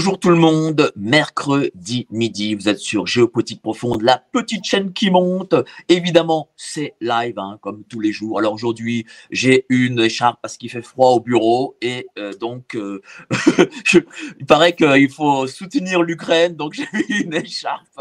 [0.00, 5.10] Bonjour tout le monde, mercredi midi, vous êtes sur Géopolitique Profonde, la petite chaîne qui
[5.10, 5.54] monte.
[5.90, 8.38] Évidemment, c'est live, hein, comme tous les jours.
[8.38, 13.02] Alors aujourd'hui, j'ai une écharpe parce qu'il fait froid au bureau et euh, donc euh,
[14.38, 18.00] il paraît qu'il faut soutenir l'Ukraine, donc j'ai une écharpe.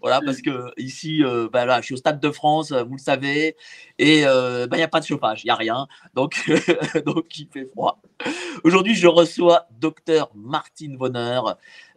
[0.00, 3.00] voilà, parce que ici, euh, ben là, je suis au Stade de France, vous le
[3.00, 3.54] savez,
[3.98, 6.50] et ben, il n'y a pas de chauffage, il n'y a rien, donc,
[7.06, 8.00] donc il fait froid.
[8.64, 11.40] Aujourd'hui, je reçois docteur Martine Vonner.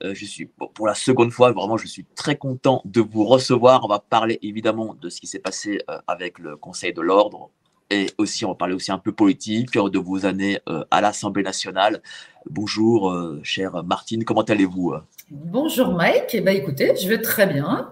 [0.03, 3.83] Euh, je pour la seconde fois, vraiment, je suis très content de vous recevoir.
[3.83, 7.49] On va parler évidemment de ce qui s'est passé euh, avec le Conseil de l'ordre
[7.91, 11.43] et aussi on va parler aussi un peu politique de vos années euh, à l'Assemblée
[11.43, 12.01] nationale.
[12.49, 14.95] Bonjour, chère Martine, comment allez-vous?
[15.29, 17.91] Bonjour Mike, eh ben, écoutez, je vais très bien.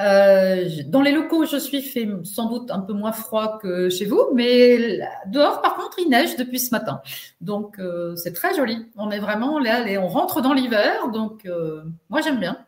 [0.00, 3.88] Euh, dans les locaux où je suis, fait sans doute un peu moins froid que
[3.88, 7.00] chez vous, mais dehors, par contre, il neige depuis ce matin.
[7.40, 8.90] Donc, euh, c'est très joli.
[8.96, 12.58] On est vraiment là, on rentre dans l'hiver, donc euh, moi, j'aime bien.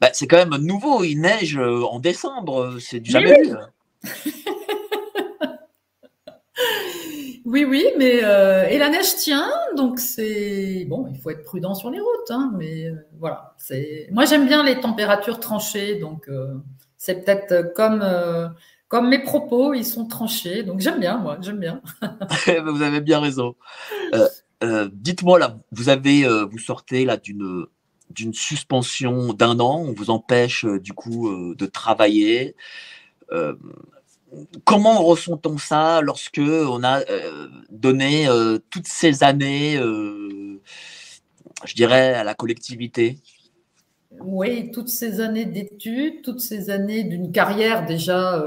[0.00, 3.54] Bah, c'est quand même nouveau, il neige en décembre, c'est du jamais vu.
[4.04, 4.44] Oui,
[7.46, 11.06] oui, mais euh, la neige tient, donc c'est bon.
[11.12, 13.54] Il faut être prudent sur les routes, hein, mais euh, voilà.
[13.56, 16.54] C'est moi j'aime bien les températures tranchées, donc euh,
[16.98, 18.04] c'est peut-être comme
[18.88, 21.80] comme mes propos, ils sont tranchés, donc j'aime bien, moi, j'aime bien.
[22.66, 23.54] vous avez bien raison.
[24.92, 27.66] Dites-moi là, vous avez vous sortez là d'une
[28.10, 32.56] d'une suspension d'un an, on vous empêche du coup de travailler
[34.64, 40.60] comment ressent-on ça lorsque on a euh, donné euh, toutes ces années, euh,
[41.64, 43.18] je dirais, à la collectivité?
[44.20, 48.42] Oui, toutes ces années d'études, toutes ces années d'une carrière déjà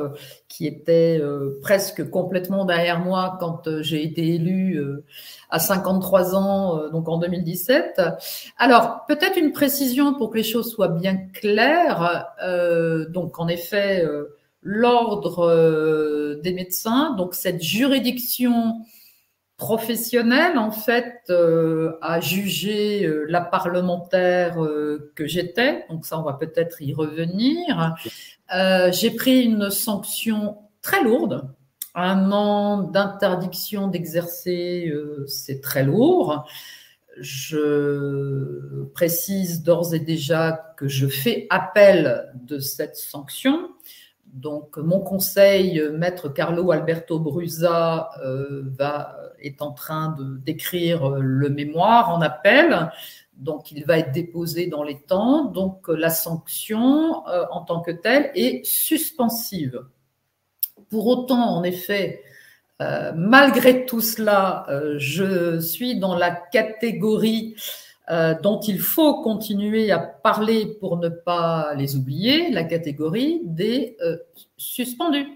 [0.47, 1.21] qui était
[1.61, 4.81] presque complètement derrière moi quand j'ai été élue
[5.51, 8.01] à 53 ans, donc en 2017.
[8.57, 12.33] Alors, peut-être une précision pour que les choses soient bien claires.
[13.11, 14.07] donc, en effet,
[14.61, 18.81] l'ordre euh, des médecins, donc cette juridiction
[19.57, 24.57] professionnelle, en fait, euh, a jugé euh, la parlementaire
[25.15, 27.95] que j'étais, donc ça, on va peut-être y revenir.
[28.91, 31.53] J'ai pris une sanction très lourde.
[31.95, 34.93] Un an d'interdiction d'exercer,
[35.27, 36.47] c'est très lourd.
[37.17, 43.69] Je précise d'ores et déjà que je fais appel de cette sanction.
[44.33, 51.19] Donc, mon conseil, euh, maître Carlo Alberto Brusa euh, va, est en train d'écrire euh,
[51.19, 52.91] le mémoire en appel.
[53.33, 55.45] Donc, il va être déposé dans les temps.
[55.45, 59.81] Donc, la sanction en tant que telle est suspensive.
[60.89, 62.21] Pour autant, en effet,
[63.15, 64.65] malgré tout cela,
[64.97, 67.55] je suis dans la catégorie
[68.11, 73.97] euh, dont il faut continuer à parler pour ne pas les oublier, la catégorie des
[74.01, 74.17] euh,
[74.57, 75.27] suspendus.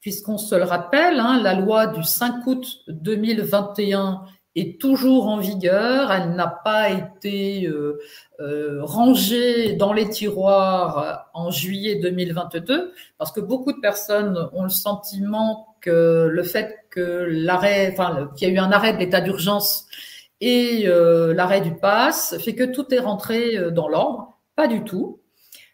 [0.00, 4.22] Puisqu'on se le rappelle, hein, la loi du 5 août 2021
[4.54, 11.96] est toujours en vigueur, elle n'a pas été euh, rangée dans les tiroirs en juillet
[11.96, 18.30] 2022, parce que beaucoup de personnes ont le sentiment que le fait que l'arrêt, enfin,
[18.36, 19.86] qu'il y a eu un arrêt de l'état d'urgence
[20.40, 24.38] et euh, l'arrêt du pass fait que tout est rentré euh, dans l'ordre.
[24.54, 25.20] Pas du tout.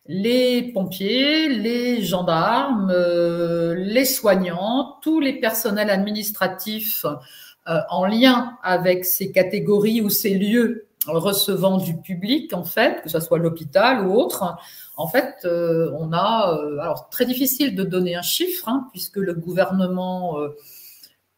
[0.07, 7.07] Les pompiers, les gendarmes, euh, les soignants, tous les personnels administratifs
[7.65, 13.21] en lien avec ces catégories ou ces lieux recevant du public, en fait, que ce
[13.21, 14.57] soit l'hôpital ou autre,
[14.97, 20.39] en fait, on a, alors très difficile de donner un chiffre, hein, puisque le gouvernement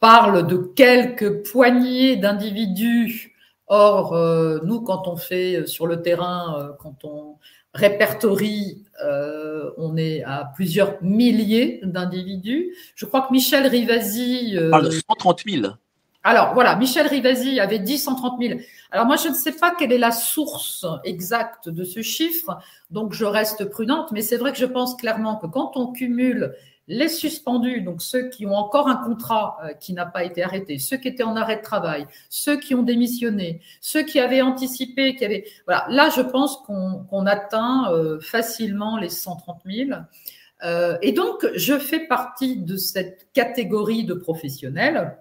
[0.04, 3.34] parle de quelques poignées d'individus.
[3.68, 7.38] Or, euh, nous, quand on fait euh, sur le terrain, euh, quand on
[7.72, 8.84] répertorie,
[9.78, 12.74] on est à plusieurs milliers d'individus.
[12.94, 14.56] Je crois que Michel Rivasi...
[14.70, 15.72] parle de 130 000.
[16.22, 18.60] Alors voilà, Michel Rivasi avait dit 130 000.
[18.92, 22.58] Alors moi, je ne sais pas quelle est la source exacte de ce chiffre,
[22.90, 26.54] donc je reste prudente, mais c'est vrai que je pense clairement que quand on cumule
[26.86, 30.78] les suspendus, donc ceux qui ont encore un contrat euh, qui n'a pas été arrêté,
[30.78, 35.16] ceux qui étaient en arrêt de travail, ceux qui ont démissionné, ceux qui avaient anticipé,
[35.16, 39.90] qui avaient, voilà, là je pense qu'on atteint euh, facilement les 130 000.
[40.62, 45.18] Euh, et donc je fais partie de cette catégorie de professionnels.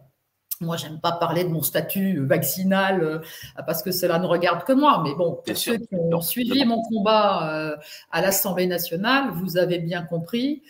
[0.61, 3.21] Moi, j'aime pas parler de mon statut vaccinal
[3.65, 5.01] parce que cela ne regarde que moi.
[5.03, 7.75] Mais bon, pour ceux qui ont suivi mon combat
[8.11, 10.61] à l'Assemblée nationale, vous avez bien compris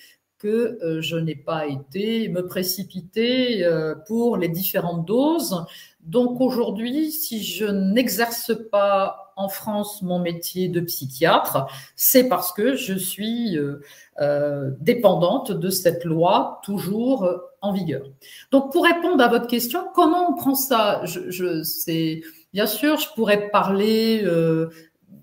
[0.43, 5.65] que euh, je n'ai pas été me précipiter euh, pour les différentes doses.
[6.01, 12.75] Donc aujourd'hui, si je n'exerce pas en France mon métier de psychiatre, c'est parce que
[12.75, 17.27] je suis euh, dépendante de cette loi toujours
[17.61, 18.03] en vigueur.
[18.51, 21.05] Donc pour répondre à votre question, comment on prend ça?
[21.05, 22.19] Je, je,
[22.51, 24.23] Bien sûr, je pourrais parler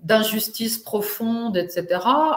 [0.03, 1.85] d'injustice profonde, etc.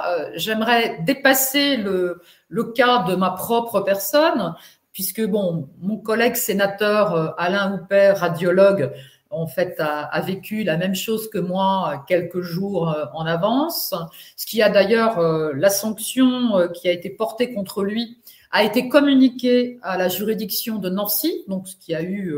[0.06, 4.54] Euh, j'aimerais dépasser le, le cas de ma propre personne,
[4.92, 8.92] puisque bon, mon collègue sénateur euh, Alain Houpert, radiologue,
[9.30, 13.94] en fait, a, a, vécu la même chose que moi quelques jours euh, en avance.
[14.36, 15.18] Ce qui a d'ailleurs
[15.54, 18.18] la sanction qui a été portée contre lui
[18.52, 22.36] a été communiquée à la juridiction de Nancy, donc ce qui a eu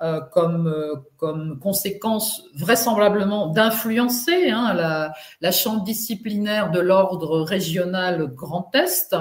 [0.00, 8.26] euh, comme, euh, comme conséquence vraisemblablement d'influencer hein, la, la, chambre disciplinaire de l'ordre régional
[8.32, 9.16] Grand Est.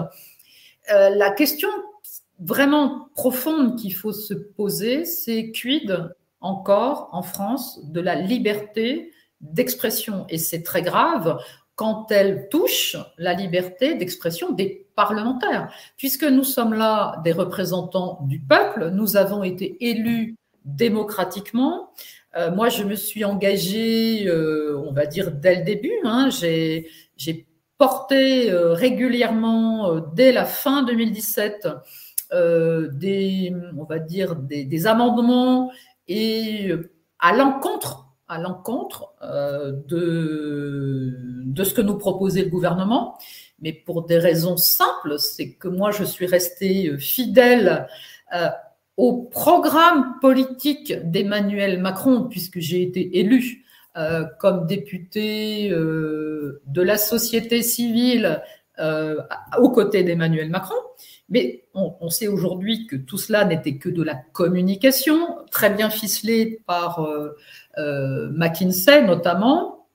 [0.93, 1.69] Euh, la question
[2.39, 10.27] vraiment profonde qu'il faut se poser, c'est quid encore en France de la liberté d'expression?
[10.29, 11.39] Et c'est très grave
[11.73, 18.39] quand elle touche la liberté d'expression des parlementaires, puisque nous sommes là des représentants du
[18.39, 20.35] peuple, nous avons été élus
[20.67, 21.91] démocratiquement.
[22.35, 25.93] Euh, moi, je me suis engagée, euh, on va dire, dès le début.
[26.03, 27.47] Hein, J'ai
[27.77, 31.67] porté euh, régulièrement, dès la fin 2017,
[32.33, 35.71] euh, des, on va dire, des amendements
[36.07, 36.71] et
[37.19, 39.13] à l'encontre à l'encontre
[39.87, 41.15] de,
[41.45, 43.17] de ce que nous proposait le gouvernement,
[43.61, 47.87] mais pour des raisons simples, c'est que moi je suis restée fidèle
[48.97, 53.63] au programme politique d'Emmanuel Macron, puisque j'ai été élu
[53.95, 58.41] euh, comme député euh, de la société civile
[58.79, 59.17] euh,
[59.59, 60.75] aux côtés d'Emmanuel Macron.
[61.29, 65.17] Mais on, on sait aujourd'hui que tout cela n'était que de la communication,
[65.51, 67.35] très bien ficelée par euh,
[67.77, 69.87] euh, McKinsey notamment.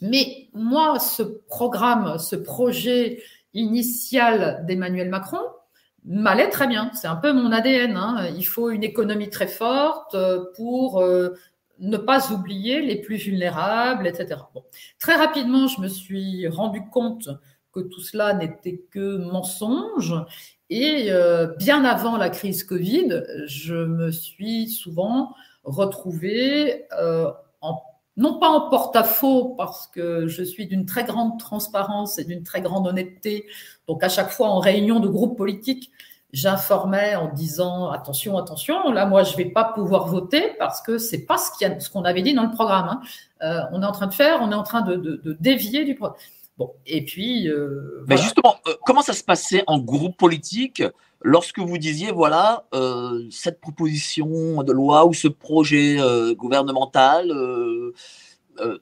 [0.00, 3.22] Mais moi, ce programme, ce projet
[3.54, 5.40] initial d'Emmanuel Macron,
[6.06, 6.90] m'allait très bien.
[6.94, 7.96] C'est un peu mon ADN.
[7.96, 8.28] Hein.
[8.36, 11.34] Il faut une économie très forte euh, pour euh,
[11.80, 14.40] ne pas oublier les plus vulnérables, etc.
[14.98, 17.28] Très rapidement, je me suis rendu compte
[17.72, 20.14] que tout cela n'était que mensonge.
[20.70, 26.86] Et euh, bien avant la crise Covid, je me suis souvent retrouvée
[28.16, 32.62] non pas en porte-à-faux parce que je suis d'une très grande transparence et d'une très
[32.62, 33.46] grande honnêteté.
[33.88, 35.90] Donc à chaque fois en réunion de groupe politique,
[36.32, 41.24] j'informais en disant attention, attention, là moi je vais pas pouvoir voter parce que c'est
[41.24, 42.88] pas ce qu'on avait dit dans le programme.
[42.88, 43.00] Hein.
[43.42, 45.84] Euh, on est en train de faire, on est en train de, de, de dévier
[45.84, 46.18] du programme.
[46.58, 47.48] Bon, et puis.
[47.48, 50.82] Euh, Mais justement, euh, comment ça se passait en groupe politique
[51.22, 52.64] lorsque vous disiez voilà
[53.30, 55.96] cette proposition de loi ou ce projet
[56.36, 57.32] gouvernemental,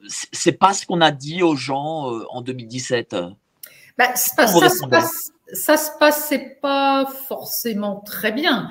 [0.07, 3.15] c'est pas ce qu'on a dit aux gens en 2017
[3.97, 8.69] bah, ça, ça, se passe, ça se passait pas forcément très bien.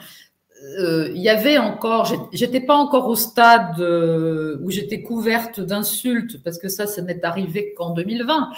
[0.79, 6.69] Il y avait encore, j'étais pas encore au stade où j'étais couverte d'insultes parce que
[6.69, 8.51] ça, ça n'est arrivé qu'en 2020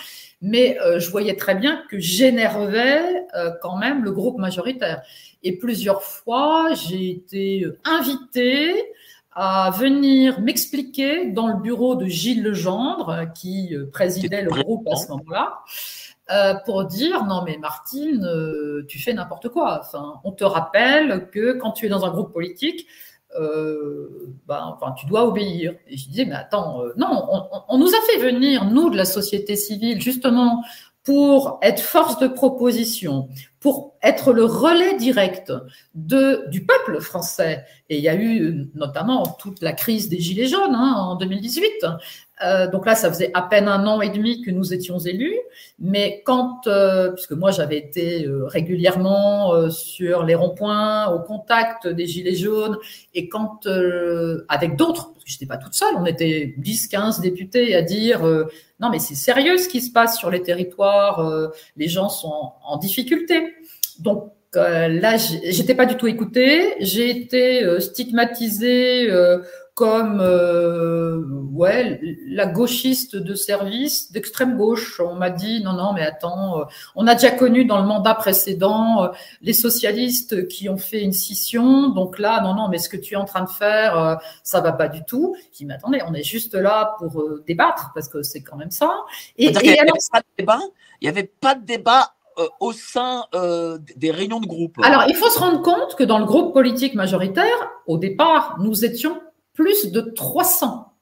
[0.42, 5.02] mais euh, je voyais très bien que j'énervais euh, quand même le groupe majoritaire.
[5.42, 8.74] Et plusieurs fois, j'ai été invitée
[9.32, 14.96] à venir m'expliquer dans le bureau de Gilles Legendre, qui euh, présidait le groupe à
[14.96, 15.60] ce moment-là,
[16.30, 19.80] euh, pour dire non mais Martine, euh, tu fais n'importe quoi.
[19.80, 22.86] Enfin, on te rappelle que quand tu es dans un groupe politique,
[23.38, 25.74] euh, ben, enfin, tu dois obéir.
[25.88, 28.96] Et je disais, mais attends, euh, non, on, on, nous a fait venir, nous, de
[28.96, 30.64] la société civile, justement,
[31.04, 33.28] pour être force de proposition,
[33.60, 35.52] pour être le relais direct
[35.94, 37.64] de, du peuple français.
[37.88, 41.86] Et il y a eu notamment toute la crise des Gilets jaunes hein, en 2018,
[42.44, 45.38] euh, donc là, ça faisait à peine un an et demi que nous étions élus.
[45.78, 51.86] Mais quand, euh, puisque moi j'avais été euh, régulièrement euh, sur les ronds-points, au contact
[51.86, 52.76] des gilets jaunes,
[53.14, 57.20] et quand, euh, avec d'autres, parce que j'étais pas toute seule, on était 10, 15
[57.20, 58.22] députés à dire
[58.78, 62.76] non mais c'est sérieux ce qui se passe sur les territoires, les gens sont en
[62.76, 63.55] difficulté.
[64.00, 69.10] Donc là, j'étais pas du tout écoutée, j'ai été stigmatisée
[69.76, 71.22] comme euh,
[71.52, 75.00] ouais la gauchiste de service d'extrême gauche.
[75.00, 78.14] On m'a dit non non mais attends, euh, on a déjà connu dans le mandat
[78.14, 79.08] précédent euh,
[79.42, 83.12] les socialistes qui ont fait une scission, donc là non non mais ce que tu
[83.12, 85.36] es en train de faire euh, ça va pas du tout.
[85.52, 88.70] Je dis mais attendez on est juste là pour débattre parce que c'est quand même
[88.70, 88.90] ça.
[89.36, 90.60] Et, et il n'y avait, pas de débat?
[91.02, 92.15] Il y avait pas de débat
[92.60, 93.24] au sein
[93.96, 96.94] des réunions de groupe Alors, il faut se rendre compte que dans le groupe politique
[96.94, 99.20] majoritaire, au départ, nous étions
[99.54, 100.92] plus de 300.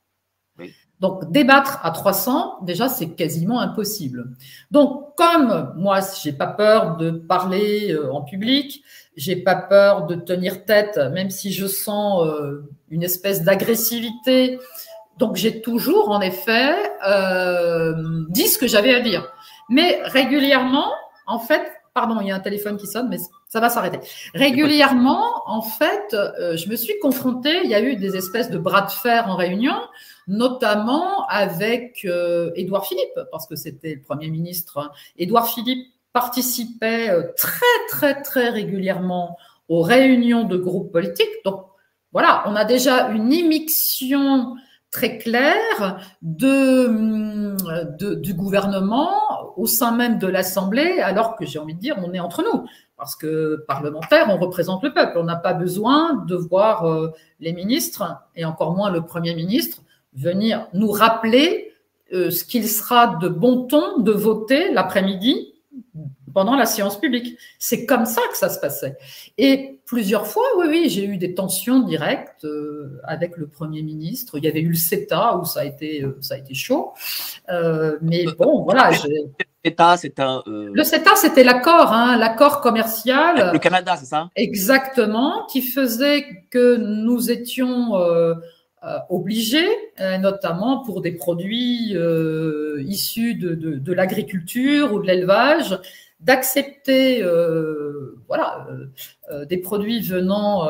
[1.01, 4.31] Donc, débattre à 300, déjà, c'est quasiment impossible.
[4.71, 8.83] Donc, comme moi, j'ai pas peur de parler euh, en public,
[9.17, 14.59] j'ai pas peur de tenir tête, même si je sens euh, une espèce d'agressivité.
[15.19, 16.75] Donc, j'ai toujours, en effet,
[17.07, 19.31] euh, dit ce que j'avais à dire.
[19.69, 20.91] Mais régulièrement,
[21.27, 21.63] en fait,
[21.95, 24.01] pardon, il y a un téléphone qui sonne, mais ça va s'arrêter.
[24.35, 28.59] Régulièrement, en fait, euh, je me suis confrontée, il y a eu des espèces de
[28.59, 29.77] bras de fer en réunion,
[30.27, 34.91] notamment avec euh, Édouard Philippe, parce que c'était le Premier ministre.
[35.17, 39.37] Édouard Philippe participait euh, très, très, très régulièrement
[39.69, 41.31] aux réunions de groupes politiques.
[41.45, 41.67] Donc,
[42.13, 44.55] voilà, on a déjà une immixtion
[44.95, 47.57] très claire de,
[47.99, 49.11] de, du gouvernement
[49.57, 52.65] au sein même de l'Assemblée, alors que j'ai envie de dire, on est entre nous.
[52.97, 55.19] Parce que parlementaire, on représente le peuple.
[55.19, 58.05] On n'a pas besoin de voir euh, les ministres,
[58.37, 59.83] et encore moins le Premier ministre,
[60.15, 61.73] venir nous rappeler
[62.13, 65.54] euh, ce qu'il sera de bon ton de voter l'après-midi
[66.35, 67.39] pendant la séance publique.
[67.59, 68.97] C'est comme ça que ça se passait.
[69.39, 74.39] Et plusieurs fois, oui, oui, j'ai eu des tensions directes euh, avec le Premier ministre.
[74.39, 76.93] Il y avait eu le CETA où ça a été, euh, ça a été chaud.
[77.51, 78.91] Euh, mais bon, voilà.
[79.65, 80.43] CETA, c'est un.
[80.47, 83.51] Le CETA, c'était l'accord, hein, l'accord commercial.
[83.53, 84.29] Le Canada, c'est ça?
[84.37, 87.93] Exactement, qui faisait que nous étions
[89.09, 89.69] obligés,
[90.21, 91.97] notamment pour des produits
[92.87, 95.79] issus de, de, de l'agriculture ou de l'élevage,
[96.25, 98.87] d'accepter euh, voilà, euh,
[99.31, 100.67] euh, des produits venant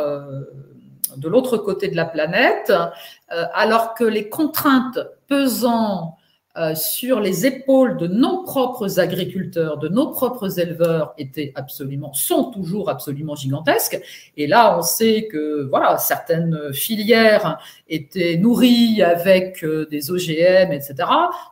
[1.17, 2.73] de l'autre côté de la planète,
[3.29, 6.17] alors que les contraintes pesant
[6.75, 12.91] sur les épaules de nos propres agriculteurs, de nos propres éleveurs étaient absolument, sont toujours
[12.91, 14.01] absolument gigantesques.
[14.37, 17.59] Et là, on sait que voilà, certaines filières
[17.89, 20.95] étaient nourries avec des OGM, etc.,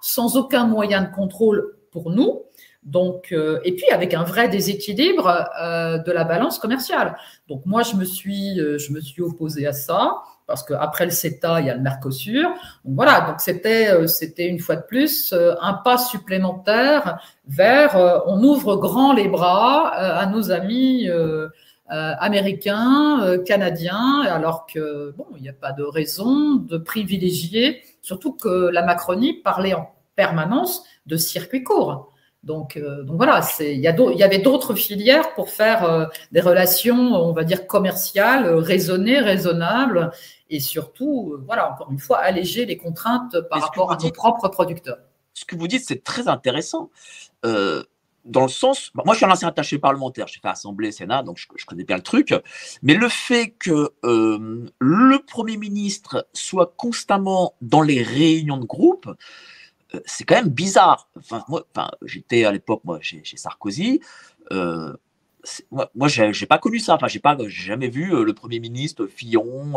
[0.00, 2.42] sans aucun moyen de contrôle pour nous.
[2.82, 7.16] Donc, euh, et puis avec un vrai déséquilibre euh, de la balance commerciale.
[7.48, 11.12] Donc moi, je me suis, euh, je me suis opposé à ça parce qu'après le
[11.12, 12.48] CETA, il y a le Mercosur.
[12.84, 17.96] Donc voilà, donc c'était, c'était une fois de plus un pas supplémentaire vers,
[18.26, 21.08] on ouvre grand les bras à nos amis.
[21.88, 28.68] américains, canadiens, alors que bon, il n'y a pas de raison de privilégier, surtout que
[28.70, 32.11] la Macronie parlait en permanence de circuit court.
[32.42, 37.14] Donc, euh, donc voilà, il y, y, avait d'autres filières pour faire euh, des relations,
[37.14, 40.10] on va dire commerciales, raisonnées, raisonnables,
[40.50, 44.48] et surtout, euh, voilà, encore une fois, alléger les contraintes par rapport à nos propres
[44.48, 44.98] producteurs.
[45.34, 46.90] Ce que vous dites, c'est très intéressant.
[47.44, 51.24] dans le sens, bah, moi je suis un ancien attaché parlementaire, j'ai fait Assemblée, Sénat,
[51.24, 52.32] donc je, je, connais bien le truc,
[52.82, 59.14] mais le fait que le Premier ministre soit constamment dans les réunions de groupe, euh,
[60.04, 61.08] c'est quand même bizarre.
[61.18, 61.64] Enfin, moi,
[62.02, 64.00] j'étais à l'époque, moi, chez, Sarkozy.
[64.52, 64.92] Euh,
[65.70, 66.94] moi, moi j'ai pas connu ça.
[66.94, 69.72] Enfin, j'ai pas, jamais vu euh, le premier ministre Fillon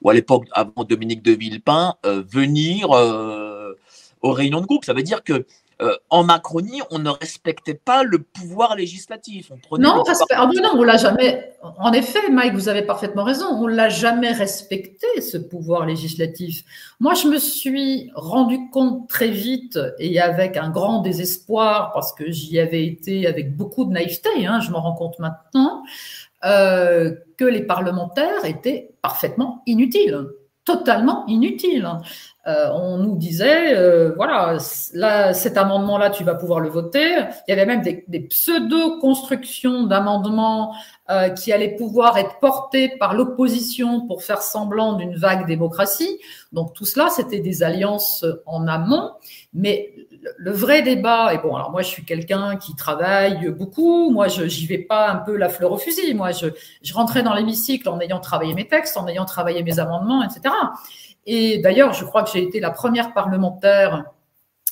[0.00, 4.84] ou à l'époque avant Dominique de Villepin venir aux réunions de groupe.
[4.84, 5.46] Ça veut dire que
[5.80, 9.50] euh, en Macronie, on ne respectait pas le pouvoir législatif.
[9.70, 11.56] On non, ah non, on l'a jamais.
[11.62, 13.46] En effet, Mike, vous avez parfaitement raison.
[13.46, 16.64] On l'a jamais respecté ce pouvoir législatif.
[17.00, 22.30] Moi, je me suis rendu compte très vite et avec un grand désespoir parce que
[22.30, 24.46] j'y avais été avec beaucoup de naïveté.
[24.46, 25.82] Hein, je m'en rends compte maintenant
[26.44, 30.26] euh, que les parlementaires étaient parfaitement inutiles
[30.64, 31.88] totalement inutiles.
[32.48, 34.58] Euh, on nous disait, euh, voilà,
[34.94, 37.18] là, cet amendement-là, tu vas pouvoir le voter.
[37.46, 40.74] Il y avait même des, pseudo-constructions d'amendements
[41.08, 46.18] euh, qui allaient pouvoir être portés par l'opposition pour faire semblant d'une vague démocratie.
[46.52, 49.12] Donc tout cela, c'était des alliances en amont.
[49.54, 49.94] Mais
[50.36, 54.10] le vrai débat, et bon, alors moi, je suis quelqu'un qui travaille beaucoup.
[54.10, 56.14] Moi, je j'y vais pas un peu la fleur au fusil.
[56.14, 56.46] Moi, je,
[56.82, 60.54] je rentrais dans l'hémicycle en ayant travaillé mes textes, en ayant travaillé mes amendements, etc.
[61.26, 64.04] Et d'ailleurs, je crois que j'ai été la première parlementaire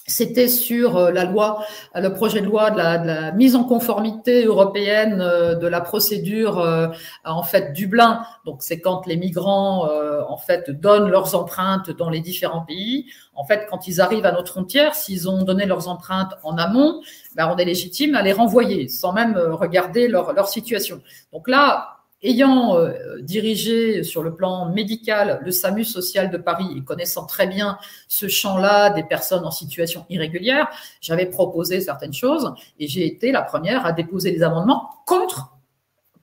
[0.06, 1.64] c'était sur euh, la loi,
[1.94, 6.88] le projet de loi de la, mise en conformité européenne euh, de la procédure euh,
[7.24, 8.22] en fait Dublin.
[8.44, 9.88] Donc c'est quand les migrants
[10.28, 13.06] en fait donnent leurs empreintes dans les différents pays.
[13.34, 17.00] En fait, quand ils arrivent à notre frontière, s'ils ont donné leurs empreintes en amont,
[17.36, 21.00] ben, on est légitime à les renvoyer sans même regarder leur, leur situation.
[21.32, 26.82] Donc là, ayant euh, dirigé sur le plan médical le SAMU social de Paris et
[26.82, 30.68] connaissant très bien ce champ-là des personnes en situation irrégulière,
[31.00, 35.50] j'avais proposé certaines choses et j'ai été la première à déposer des amendements contre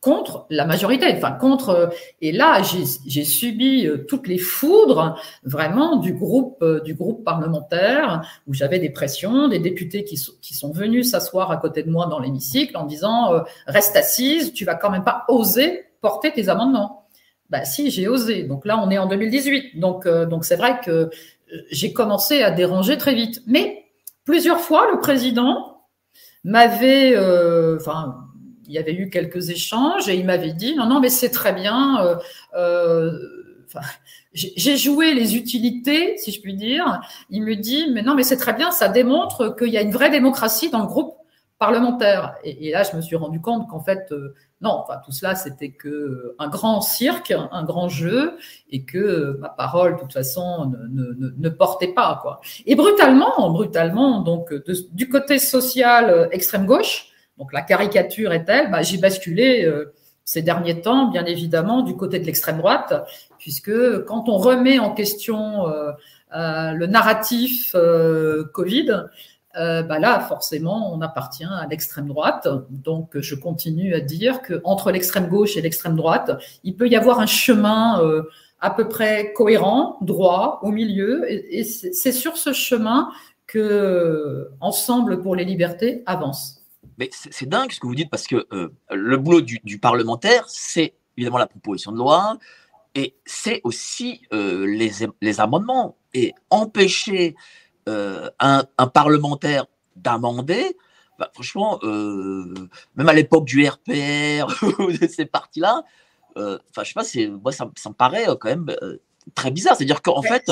[0.07, 1.69] contre la majorité, enfin contre.
[1.69, 1.87] Euh,
[2.21, 8.21] et là, j'ai subi euh, toutes les foudres vraiment du groupe euh, du groupe parlementaire
[8.47, 12.05] où j'avais des pressions, des députés qui, qui sont venus s'asseoir à côté de moi
[12.07, 17.07] dans l'hémicycle en disant reste assise, tu vas quand même pas oser porter tes amendements.
[17.49, 18.43] Bah si, j'ai osé.
[18.43, 19.79] Donc là, on est en 2018.
[19.79, 21.09] Donc donc c'est vrai que
[21.71, 23.41] j'ai commencé à déranger très vite.
[23.47, 23.85] Mais
[24.25, 25.81] plusieurs fois, le président
[26.43, 27.17] m'avait,
[27.77, 28.27] enfin
[28.67, 31.53] il y avait eu quelques échanges et il m'avait dit non, non, mais c'est très
[31.53, 32.01] bien.
[32.03, 32.15] Euh,
[32.55, 33.11] euh,
[34.33, 37.01] j'ai joué les utilités, si je puis dire.
[37.29, 39.91] Il me dit mais non, mais c'est très bien, ça démontre qu'il y a une
[39.91, 41.15] vraie démocratie dans le groupe
[41.59, 42.35] parlementaire.
[42.43, 45.71] Et, là, je me suis rendu compte qu'en fait, euh, non, enfin, tout cela, c'était
[45.71, 48.37] que un grand cirque, un grand jeu,
[48.69, 52.19] et que ma parole, de toute façon, ne, ne, ne portait pas.
[52.21, 52.41] Quoi.
[52.65, 54.53] Et brutalement, brutalement, donc
[54.91, 59.93] du côté social extrême gauche, donc la caricature est telle, bah, j'ai basculé euh,
[60.25, 62.93] ces derniers temps, bien évidemment, du côté de l'extrême droite,
[63.37, 65.91] puisque quand on remet en question euh,
[66.35, 67.75] euh, le narratif
[68.53, 69.05] Covid,
[69.57, 72.47] bah là, forcément, on appartient à l'extrême droite.
[72.69, 76.31] Donc, je continue à dire que entre l'extrême gauche et l'extrême droite,
[76.63, 77.99] il peut y avoir un chemin
[78.59, 83.11] à peu près cohérent, droit, au milieu, et, c'est sur ce chemin
[83.45, 86.63] que Ensemble pour les libertés avance.
[86.97, 90.93] Mais c'est dingue ce que vous dites parce que euh, le boulot du, parlementaire, c'est
[91.15, 92.37] évidemment la proposition de loi
[92.95, 94.91] et c'est aussi euh, les,
[95.21, 95.95] les, amendements.
[96.13, 97.35] Et empêcher
[97.87, 100.77] euh, un, un, parlementaire d'amender,
[101.19, 104.47] bah, franchement, même à l'époque du RPR
[104.79, 105.83] ou de ces partis-là,
[106.35, 108.75] enfin, je sais pas, moi, ça, ça, me paraît quand même
[109.33, 109.75] très bizarre.
[109.75, 110.51] C'est-à-dire qu'en fait,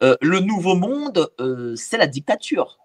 [0.00, 1.28] le nouveau monde,
[1.76, 2.78] c'est la dictature.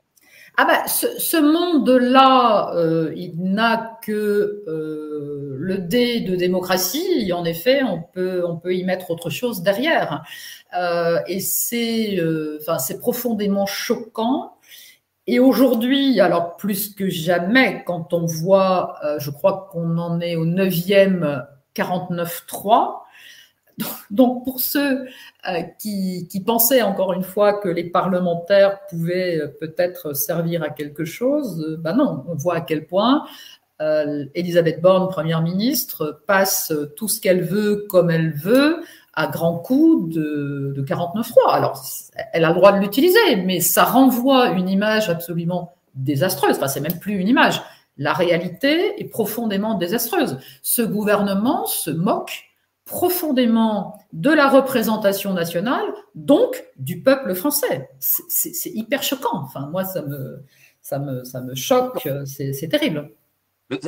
[0.57, 7.31] Ah bah, ce, monde-là, euh, il n'a que euh, le dé de démocratie.
[7.33, 10.23] En effet, on peut, on peut y mettre autre chose derrière.
[10.77, 12.19] Euh, et c'est,
[12.59, 14.57] enfin, c'est profondément choquant.
[15.25, 20.45] Et aujourd'hui, alors plus que jamais, quand on voit, je crois qu'on en est au
[20.45, 23.03] neuvième 49-3,
[24.09, 25.05] donc pour ceux
[25.47, 31.05] euh, qui, pensaient encore une fois que les parlementaires pouvaient euh, peut-être servir à quelque
[31.05, 33.25] chose, ben non, on voit à quel point
[34.35, 38.83] Elisabeth Borne, première ministre, passe tout ce qu'elle veut comme elle veut
[39.15, 41.51] à grands coups de, de 49.3.
[41.51, 41.83] Alors,
[42.31, 46.57] elle a le droit de l'utiliser, mais ça renvoie une image absolument désastreuse.
[46.57, 47.61] Enfin, c'est même plus une image.
[47.97, 50.39] La réalité est profondément désastreuse.
[50.61, 52.50] Ce gouvernement se moque
[52.91, 57.89] profondément de la représentation nationale, donc du peuple français.
[57.99, 59.43] C'est hyper choquant.
[59.45, 60.43] Enfin, moi, ça me,
[60.81, 62.05] ça me, ça me choque.
[62.25, 63.13] C'est terrible.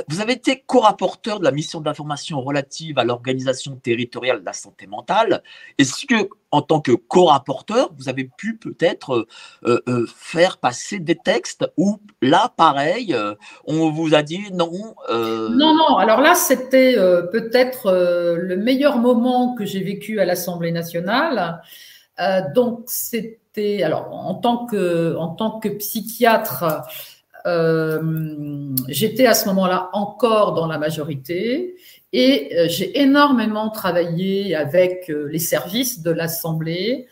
[0.08, 4.88] Vous avez été co-rapporteur de la mission d'information relative à l'organisation territoriale de la santé
[4.88, 5.44] mentale.
[5.78, 9.28] Est-ce que, en tant que co-rapporteur, vous avez pu peut-être
[9.66, 14.72] euh, euh, faire passer des textes ou là, pareil, euh, on vous a dit non
[15.10, 15.98] Non, non.
[15.98, 16.96] Alors là, c'était
[17.32, 21.62] peut-être le meilleur moment que j'ai vécu à l'Assemblée nationale.
[22.56, 26.84] donc, c'était alors en tant que en tant que psychiatre.
[27.46, 31.76] Euh, j'étais à ce moment-là encore dans la majorité
[32.14, 37.08] et euh, j'ai énormément travaillé avec euh, les services de l'Assemblée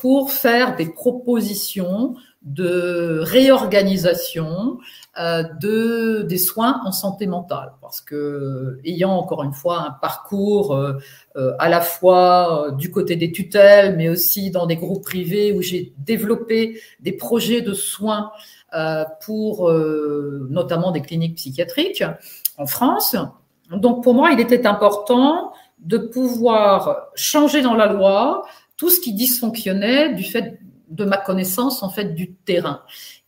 [0.00, 4.78] pour faire des propositions de réorganisation
[5.16, 7.70] de des soins en santé mentale.
[7.80, 10.76] Parce que ayant encore une fois un parcours
[11.36, 15.92] à la fois du côté des tutelles mais aussi dans des groupes privés où j'ai
[15.96, 18.32] développé des projets de soins
[19.20, 22.04] pour euh, notamment des cliniques psychiatriques
[22.58, 23.16] en France.
[23.70, 28.44] Donc pour moi, il était important de pouvoir changer dans la loi
[28.76, 30.58] tout ce qui dysfonctionnait du fait
[30.88, 32.82] de ma connaissance en fait du terrain.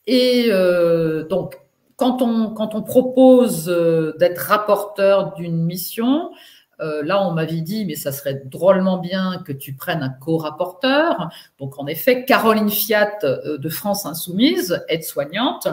[0.06, 1.58] Et euh, donc
[1.96, 3.66] quand on quand on propose
[4.18, 6.30] d'être rapporteur d'une mission,
[6.80, 11.28] euh, là, on m'avait dit, mais ça serait drôlement bien que tu prennes un co-rapporteur.
[11.58, 15.68] Donc, en effet, Caroline Fiat euh, de France Insoumise, aide-soignante,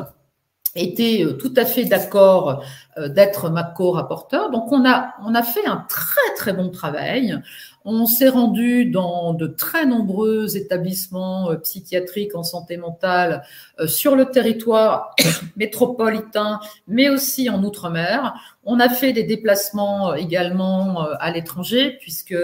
[0.73, 2.63] était tout à fait d'accord
[2.97, 4.49] d'être ma co-rapporteur.
[4.51, 7.37] Donc on a, on a fait un très très bon travail.
[7.83, 13.43] On s'est rendu dans de très nombreux établissements euh, psychiatriques en santé mentale
[13.79, 15.15] euh, sur le territoire
[15.55, 18.33] métropolitain, mais aussi en Outre-mer.
[18.63, 22.35] On a fait des déplacements euh, également à l'étranger, puisque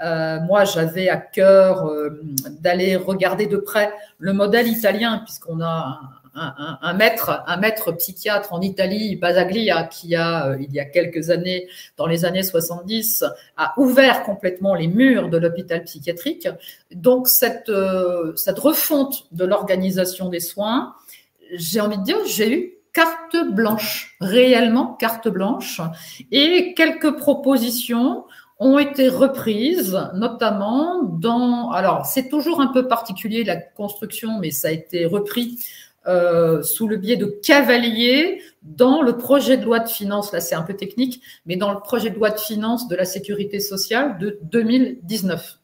[0.00, 1.88] moi, j'avais à cœur
[2.60, 8.60] d'aller regarder de près le modèle italien, puisqu'on a un, maître, un maître psychiatre en
[8.60, 13.24] Italie, Basaglia, qui a, euh, il y a quelques années, dans les années 70,
[13.56, 16.48] a ouvert complètement les murs de l'hôpital psychiatrique.
[16.94, 20.94] Donc cette, euh, cette refonte de l'organisation des soins,
[21.54, 25.80] j'ai envie de dire, j'ai eu carte blanche, réellement carte blanche,
[26.30, 28.24] et quelques propositions
[28.58, 31.70] ont été reprises, notamment dans.
[31.70, 35.58] Alors, c'est toujours un peu particulier la construction, mais ça a été repris
[36.06, 40.54] euh, sous le biais de cavalier dans le projet de loi de finances, là c'est
[40.54, 44.18] un peu technique, mais dans le projet de loi de finances de la sécurité sociale
[44.18, 45.58] de 2019.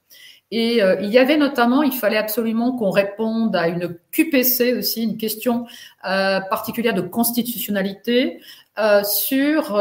[0.50, 5.02] Et euh, il y avait notamment, il fallait absolument qu'on réponde à une QPC aussi,
[5.02, 5.66] une question
[6.06, 8.40] euh, particulière de constitutionnalité
[8.78, 9.76] euh, sur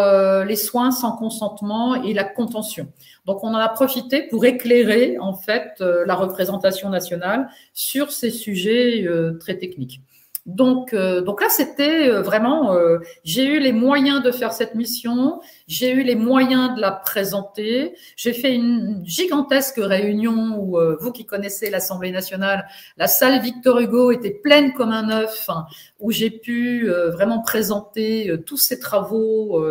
[0.45, 2.87] les soins sans consentement et la contention.
[3.25, 9.05] Donc on en a profité pour éclairer en fait la représentation nationale sur ces sujets
[9.39, 10.01] très techniques.
[10.47, 14.75] Donc, euh, donc là, c'était euh, vraiment, euh, j'ai eu les moyens de faire cette
[14.75, 17.95] mission, j'ai eu les moyens de la présenter.
[18.15, 24.11] J'ai fait une gigantesque réunion où, vous qui connaissez l'Assemblée nationale, la salle Victor Hugo
[24.11, 25.65] était pleine comme un œuf, hein,
[25.99, 29.61] où j'ai pu vraiment présenter tous ces travaux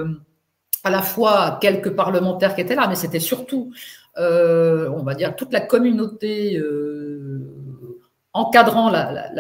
[0.85, 3.73] à la fois quelques parlementaires qui étaient là, mais c'était surtout,
[4.19, 6.61] on va dire, toute la communauté
[8.37, 8.93] encadrant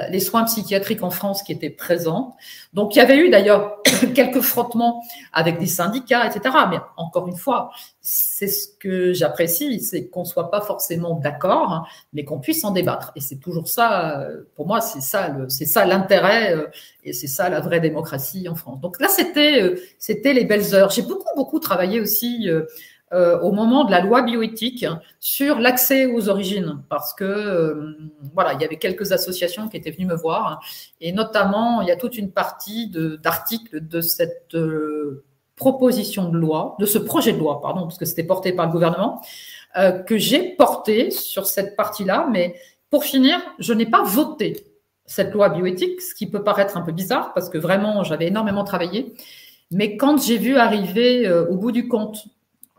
[0.09, 2.37] les soins psychiatriques en France qui étaient présents.
[2.73, 3.83] Donc il y avait eu d'ailleurs
[4.15, 6.55] quelques frottements avec des syndicats, etc.
[6.71, 11.85] Mais encore une fois, c'est ce que j'apprécie, c'est qu'on soit pas forcément d'accord, hein,
[12.13, 13.13] mais qu'on puisse en débattre.
[13.17, 16.67] Et c'est toujours ça, pour moi, c'est ça, c'est ça l'intérêt euh,
[17.05, 18.81] et c'est ça la vraie démocratie en France.
[18.81, 20.91] Donc là, c'était, euh, c'était les belles heures.
[20.91, 22.65] J'ai beaucoup, beaucoup travaillé aussi euh,
[23.13, 24.85] euh, au moment de la loi bioéthique
[25.21, 27.97] sur l'accès aux origines, parce que euh,
[28.35, 30.61] voilà, il y avait quelques associations qui étaient venues me voir,
[31.01, 36.75] et notamment il y a toute une partie d'articles de, cette euh, proposition de loi,
[36.81, 39.23] de ce projet de loi, pardon, parce que c'était porté par le gouvernement,
[40.07, 42.57] que j'ai porté sur cette partie-là, mais
[42.91, 44.67] pour finir, je n'ai pas voté
[45.05, 48.65] cette loi bioéthique, ce qui peut paraître un peu bizarre parce que vraiment j'avais énormément
[48.65, 49.15] travaillé.
[49.71, 52.25] Mais quand j'ai vu arriver au bout du compte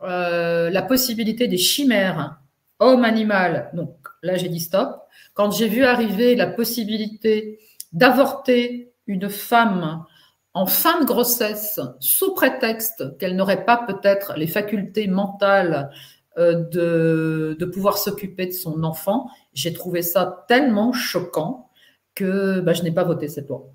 [0.03, 2.39] euh, la possibilité des chimères
[2.79, 5.01] homme-animal, donc là j'ai dit stop.
[5.33, 7.60] Quand j'ai vu arriver la possibilité
[7.93, 10.05] d'avorter une femme
[10.53, 15.91] en fin de grossesse sous prétexte qu'elle n'aurait pas peut-être les facultés mentales
[16.38, 21.69] euh, de, de pouvoir s'occuper de son enfant, j'ai trouvé ça tellement choquant
[22.13, 23.67] que bah, je n'ai pas voté cette loi.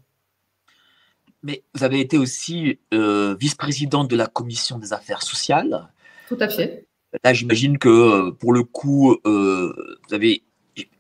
[1.43, 5.89] Mais vous avez été aussi euh, vice-présidente de la commission des affaires sociales.
[6.33, 6.87] Tout à fait.
[7.25, 9.75] Là, j'imagine que euh, pour le coup, euh,
[10.09, 10.43] vous avez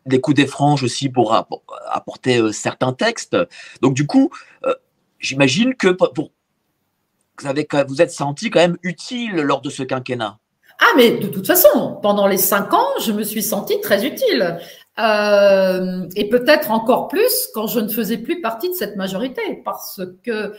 [0.04, 1.34] des coups des franges aussi pour
[1.90, 3.36] apporter euh, certains textes.
[3.80, 4.30] Donc, du coup,
[5.18, 6.32] j'imagine que pour,
[7.38, 10.38] vous, avez, vous êtes senti quand même utile lors de ce quinquennat.
[10.78, 14.58] Ah, mais de toute façon, pendant les cinq ans, je me suis sentie très utile.
[14.98, 20.52] et peut-être encore plus quand je ne faisais plus partie de cette majorité, parce que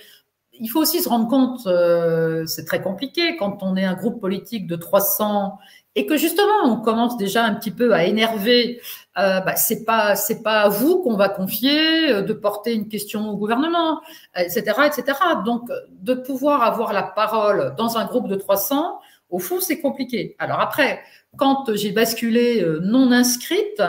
[0.59, 4.19] il faut aussi se rendre compte, euh, c'est très compliqué quand on est un groupe
[4.21, 5.57] politique de 300
[5.95, 8.81] et que justement on commence déjà un petit peu à énerver.
[9.17, 12.87] Euh, bah, c'est pas c'est pas à vous qu'on va confier euh, de porter une
[12.87, 14.01] question au gouvernement,
[14.35, 15.17] etc., etc.
[15.45, 20.35] Donc de pouvoir avoir la parole dans un groupe de 300, au fond c'est compliqué.
[20.39, 21.01] Alors après,
[21.37, 23.83] quand j'ai basculé euh, non inscrite,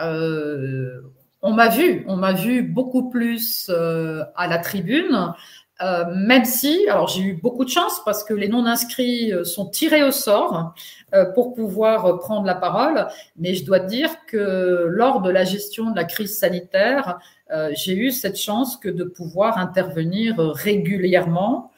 [0.00, 1.00] euh,
[1.40, 5.34] on m'a vu, on m'a vu beaucoup plus à la tribune.
[5.80, 9.66] Euh, même si, alors j'ai eu beaucoup de chance parce que les non-inscrits euh, sont
[9.66, 10.74] tirés au sort
[11.14, 15.90] euh, pour pouvoir prendre la parole, mais je dois dire que lors de la gestion
[15.90, 17.18] de la crise sanitaire,
[17.72, 21.72] j'ai eu cette chance que de pouvoir intervenir régulièrement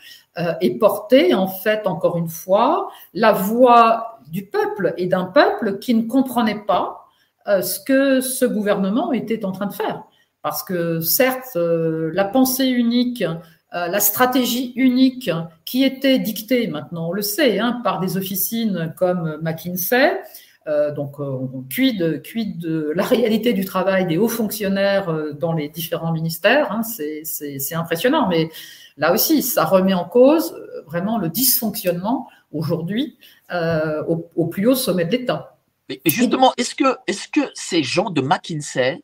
[0.60, 5.94] et porter en fait encore une fois la voix du peuple et d'un peuple qui
[5.94, 7.06] ne comprenait pas
[7.46, 10.02] ce que ce gouvernement était en train de faire.
[10.42, 13.22] Parce que certes, la pensée unique
[13.72, 15.30] euh, la stratégie unique
[15.64, 20.20] qui était dictée, maintenant on le sait, hein, par des officines comme McKinsey,
[20.66, 25.08] Euh, donc, on cuit de, la réalité du travail des hauts fonctionnaires
[25.40, 26.70] dans les différents ministères.
[26.70, 28.50] Hein, c'est impressionnant, mais
[28.98, 30.54] là aussi, ça remet en cause
[30.86, 33.16] vraiment le dysfonctionnement aujourd'hui
[34.36, 35.56] au, plus haut sommet de l'État.
[35.88, 39.02] Mais justement, est-ce que, est que ces gens de McKinsey,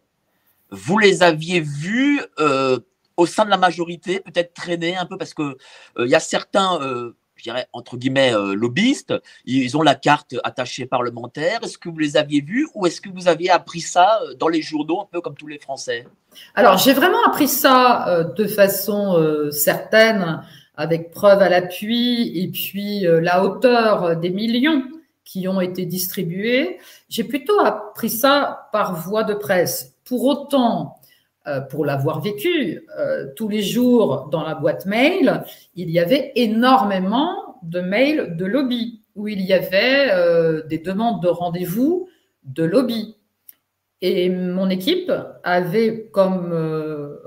[0.70, 2.20] vous les aviez vus
[3.16, 5.56] au sein de la majorité, peut-être traîner un peu parce que
[5.98, 6.78] il y a certains
[7.36, 9.14] je dirais, entre guillemets, euh, lobbyistes.
[9.44, 11.60] Ils ont la carte attachée parlementaire.
[11.62, 14.48] Est-ce que vous les aviez vus ou est-ce que vous aviez appris ça euh, dans
[14.48, 16.06] les journaux, un peu comme tous les Français?
[16.54, 20.42] Alors, j'ai vraiment appris ça euh, de façon certaine,
[20.76, 24.82] avec preuve à l'appui, et puis la hauteur des millions
[25.24, 26.78] qui ont été distribués.
[27.08, 29.94] J'ai plutôt appris ça par voie de presse.
[30.04, 30.95] Pour autant, euh,
[31.70, 37.58] pour l'avoir vécu, euh, tous les jours dans la boîte mail, il y avait énormément
[37.62, 42.08] de mails de lobby où il y avait euh, des demandes de rendez-vous
[42.44, 43.16] de lobby.
[44.02, 45.10] Et mon équipe
[45.42, 47.18] avait comme,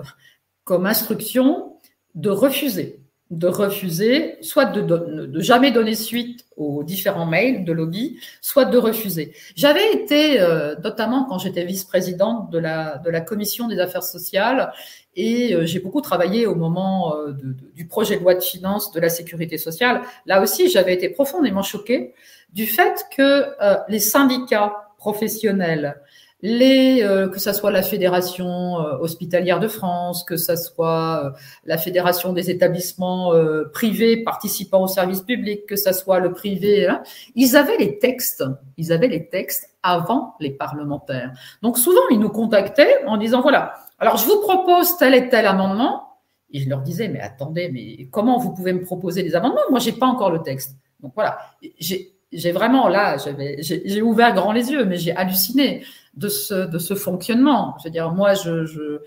[0.66, 1.78] comme instruction
[2.14, 2.99] de refuser
[3.30, 8.78] de refuser, soit de, de, jamais donner suite aux différents mails de lobby, soit de
[8.78, 9.34] refuser.
[9.56, 14.74] J'avais été, euh, notamment quand j'étais vice-présidente de la, de la commission des affaires sociales,
[15.16, 17.34] et euh, j'ai beaucoup travaillé au moment euh,
[17.76, 20.02] du projet de loi de finances de la sécurité sociale.
[20.26, 22.16] Là aussi, j'avais été profondément choquée
[22.52, 23.46] du fait que
[23.90, 26.02] les syndicats professionnels
[26.42, 31.30] les, euh, que ça soit la Fédération euh, hospitalière de France, que ça soit euh,
[31.66, 33.34] la Fédération des établissements
[33.74, 37.04] privés participant au service public, que ça soit le privé, hein,
[37.36, 38.44] ils avaient les textes,
[38.78, 41.34] ils avaient les textes avant les parlementaires.
[41.62, 45.46] Donc souvent, ils nous contactaient en disant, voilà, alors je vous propose tel et tel
[45.46, 46.06] amendement.
[46.52, 49.62] Et je leur disais, mais attendez, mais comment vous pouvez me proposer des amendements?
[49.70, 50.76] Moi, j'ai pas encore le texte.
[51.00, 51.38] Donc voilà,
[51.80, 52.19] j'ai
[52.52, 53.18] vraiment là,
[53.60, 55.84] j'ai ouvert grand les yeux, mais j'ai halluciné
[56.16, 57.76] de ce, de ce fonctionnement.
[57.80, 59.00] Je veux dire, moi, je, je,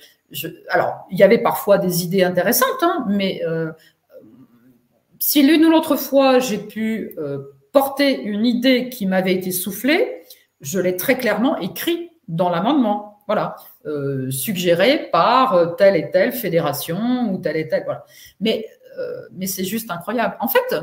[0.68, 3.70] alors, il y avait parfois des idées intéressantes, hein, mais euh,
[5.18, 7.38] si l'une ou l'autre fois j'ai pu euh,
[7.72, 10.22] porter une idée qui m'avait été soufflée,
[10.60, 13.22] je l'ai très clairement écrit dans l'amendement.
[13.26, 13.56] Voilà,
[13.86, 17.84] euh, suggéré par telle et telle fédération ou telle et telle.
[17.84, 18.04] Voilà.
[18.40, 18.66] Mais,
[19.32, 20.36] mais c'est juste incroyable.
[20.38, 20.74] En fait,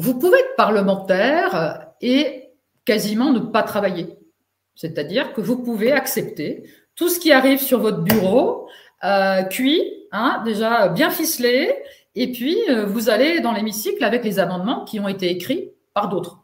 [0.00, 2.48] vous pouvez être parlementaire et
[2.86, 4.16] quasiment ne pas travailler.
[4.74, 6.64] C'est-à-dire que vous pouvez accepter
[6.96, 8.66] tout ce qui arrive sur votre bureau,
[9.04, 11.74] euh, cuit, hein, déjà bien ficelé,
[12.14, 16.08] et puis euh, vous allez dans l'hémicycle avec les amendements qui ont été écrits par
[16.08, 16.39] d'autres.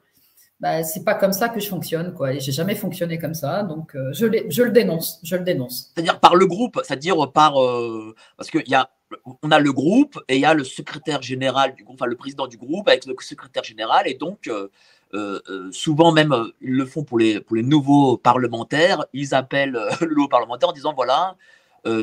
[0.61, 2.33] Ben, c'est pas comme ça que je fonctionne, quoi.
[2.33, 5.93] Et j'ai jamais fonctionné comme ça, donc euh, je, je, le dénonce, je le dénonce.
[5.95, 8.89] C'est-à-dire par le groupe, c'est-à-dire par euh, parce qu'il y a
[9.43, 12.17] on a le groupe et il y a le secrétaire général du groupe, enfin le
[12.17, 14.49] président du groupe avec le secrétaire général, et donc
[15.15, 19.05] euh, souvent même, ils le font pour les, pour les nouveaux parlementaires.
[19.13, 21.37] Ils appellent le nouveau parlementaire en disant voilà,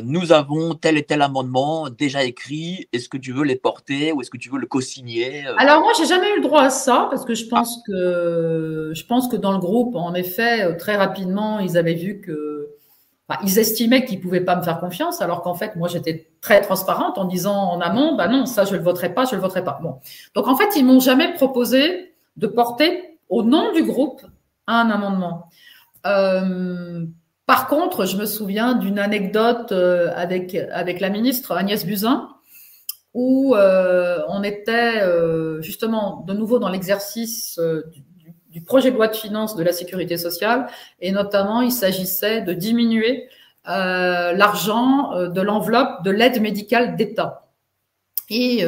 [0.04, 2.88] nous avons tel et tel amendement déjà écrit.
[2.92, 5.92] Est-ce que tu veux les porter ou est-ce que tu veux le co-signer Alors moi,
[5.98, 9.36] j'ai jamais eu le droit à ça parce que je pense que je pense que
[9.36, 12.74] dans le groupe, en effet, très rapidement, ils avaient vu que
[13.42, 17.16] ils estimaient qu'ils pouvaient pas me faire confiance, alors qu'en fait, moi, j'étais très transparente
[17.16, 19.78] en disant en amont, bah non, ça, je le voterai pas, je le voterai pas.
[19.82, 19.98] Bon,
[20.34, 24.20] donc en fait, ils m'ont jamais proposé de porter au nom du groupe
[24.66, 25.48] un amendement.
[26.06, 27.06] Euh,
[27.46, 32.28] par contre, je me souviens d'une anecdote euh, avec, avec la ministre Agnès Buzyn,
[33.12, 35.02] où euh, on était
[35.62, 37.60] justement de nouveau dans l'exercice
[38.50, 40.66] du, projet de loi de finances de la sécurité sociale,
[41.00, 43.28] et notamment il s'agissait de diminuer
[43.66, 47.46] l'argent de l'enveloppe de l'aide médicale d'État.
[48.30, 48.64] Et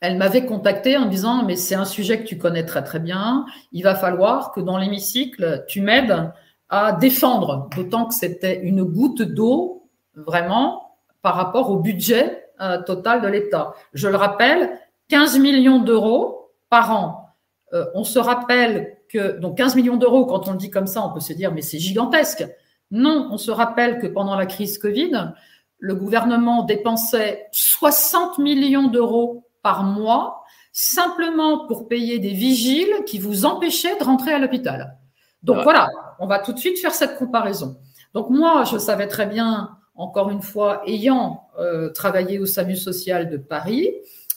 [0.00, 3.46] elle m'avait contacté en disant mais c'est un sujet que tu connais très très bien,
[3.72, 6.30] il va falloir que dans l'hémicycle tu m'aides
[6.70, 13.20] à défendre, d'autant que c'était une goutte d'eau vraiment par rapport au budget euh, total
[13.20, 13.74] de l'État.
[13.92, 14.78] Je le rappelle,
[15.08, 17.26] 15 millions d'euros par an.
[17.72, 21.04] Euh, on se rappelle que donc 15 millions d'euros quand on le dit comme ça,
[21.04, 22.46] on peut se dire mais c'est gigantesque.
[22.92, 25.32] Non, on se rappelle que pendant la crise Covid,
[25.78, 33.44] le gouvernement dépensait 60 millions d'euros par mois simplement pour payer des vigiles qui vous
[33.44, 34.96] empêchaient de rentrer à l'hôpital.
[35.42, 35.88] Donc voilà,
[36.20, 37.78] on va tout de suite faire cette comparaison.
[38.14, 43.28] Donc moi, je savais très bien, encore une fois, ayant euh, travaillé au SAMU social
[43.28, 43.90] de Paris,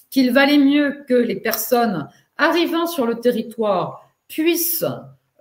[0.10, 4.86] qu'il valait mieux que les personnes arrivant sur le territoire puissent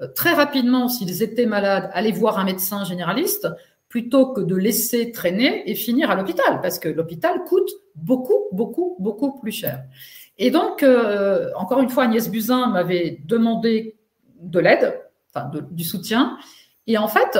[0.01, 3.49] euh, très rapidement, s'ils étaient malades, aller voir un médecin généraliste
[3.89, 8.97] plutôt que de laisser traîner et finir à l'hôpital, parce que l'hôpital coûte beaucoup, beaucoup,
[8.99, 9.85] beaucoup plus cher.
[10.39, 13.99] Et donc, euh, encore une fois, Agnès Buzyn m'avait demandé
[14.41, 15.02] de l'aide,
[15.35, 16.37] enfin du soutien.
[16.87, 17.39] Et en fait,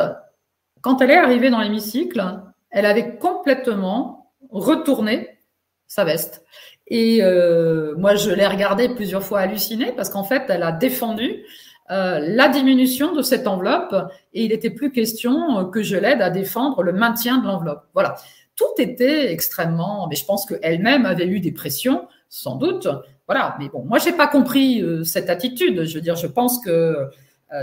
[0.81, 5.39] quand elle est arrivée dans l'hémicycle, elle avait complètement retourné
[5.87, 6.45] sa veste.
[6.89, 11.45] Et euh, moi, je l'ai regardée plusieurs fois hallucinée parce qu'en fait, elle a défendu
[11.91, 13.95] euh, la diminution de cette enveloppe
[14.35, 17.85] et il n'était plus question que je l'aide à défendre le maintien de l'enveloppe.
[17.95, 18.17] Voilà.
[18.57, 22.89] Tout était extrêmement, mais je pense qu'elle-même avait eu des pressions, sans doute.
[23.27, 23.57] Voilà.
[23.59, 25.85] Mais bon, moi, j'ai pas compris euh, cette attitude.
[25.85, 27.09] Je veux dire, je pense que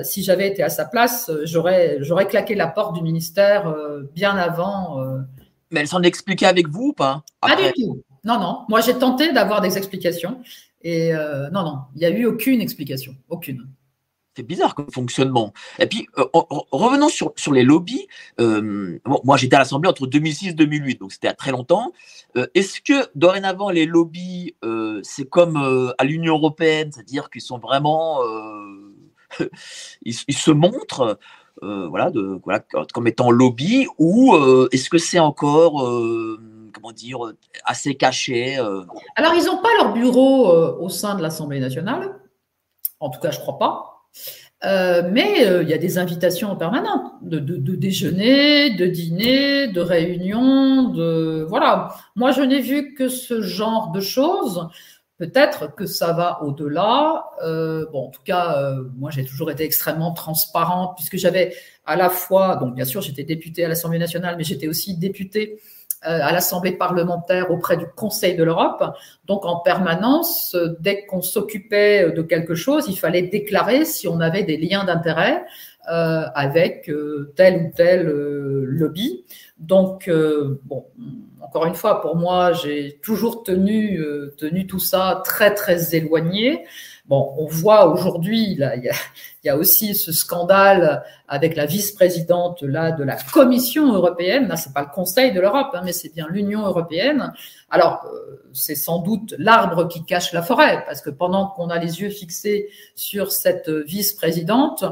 [0.03, 3.73] si j'avais été à sa place, j'aurais, j'aurais claqué la porte du ministère
[4.13, 5.03] bien avant.
[5.71, 7.23] Mais elle s'en expliquait avec vous ou pas?
[7.41, 8.01] Pas du tout.
[8.23, 8.65] Non, non.
[8.69, 10.41] Moi, j'ai tenté d'avoir des explications.
[10.81, 13.15] Et euh, non, non, il n'y a eu aucune explication.
[13.29, 13.67] Aucune.
[14.35, 15.53] C'est bizarre comme fonctionnement.
[15.79, 18.07] Et puis, euh, revenons sur, sur les lobbies.
[18.39, 21.91] Euh, moi, j'étais à l'Assemblée entre 2006 et 2008, donc c'était à très longtemps.
[22.53, 24.55] Est-ce que dorénavant, les lobbies,
[25.01, 25.57] c'est comme
[25.97, 28.19] à l'Union européenne, c'est-à-dire qu'ils sont vraiment.
[30.03, 31.19] ils, se montrent
[31.61, 32.63] voilà, de, voilà,
[32.93, 34.35] comme étant lobby, ou
[34.71, 35.83] est-ce que c'est encore
[36.71, 37.19] comment dire,
[37.65, 38.83] assez cachés euh.
[39.15, 42.15] Alors, ils n'ont pas leur bureau euh, au sein de l'Assemblée nationale.
[42.99, 43.95] En tout cas, je crois pas.
[44.65, 50.89] Euh, mais il y a des invitations permanentes de, de, déjeuner, de dîner, de réunions,
[50.89, 51.95] de voilà.
[52.15, 54.67] Moi, je n'ai vu que ce genre de choses.
[55.19, 57.25] Peut-être que ça va au-delà.
[57.91, 61.53] bon, en tout cas, moi, j'ai toujours été extrêmement transparente puisque j'avais
[61.85, 65.59] à la fois, donc bien sûr, j'étais députée à l'Assemblée nationale, mais j'étais aussi députée
[66.05, 68.81] euh, à l'Assemblée parlementaire auprès du Conseil de l'Europe.
[69.25, 74.21] Donc en permanence, euh, dès qu'on s'occupait de quelque chose, il fallait déclarer si on
[74.21, 75.43] avait des liens d'intérêt
[75.91, 76.89] euh, avec
[77.35, 79.25] tel ou tel lobby.
[79.59, 80.09] Donc
[80.63, 80.85] bon,
[81.41, 84.01] encore une fois, pour moi, j'ai toujours tenu
[84.37, 86.65] tenu tout ça très très éloigné.
[87.09, 88.91] Bon, on voit aujourd'hui, il, il,
[89.43, 94.47] y a aussi ce scandale avec la vice-présidente là de la Commission européenne.
[94.47, 97.33] Là, c'est pas le Conseil de l'Europe, hein, mais c'est bien l'Union européenne.
[97.71, 101.79] Alors, euh, c'est sans doute l'arbre qui cache la forêt, parce que pendant qu'on a
[101.79, 104.85] les yeux fixés sur cette vice-présidente,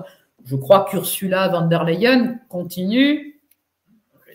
[0.43, 3.36] je crois qu'Ursula von der Leyen continue,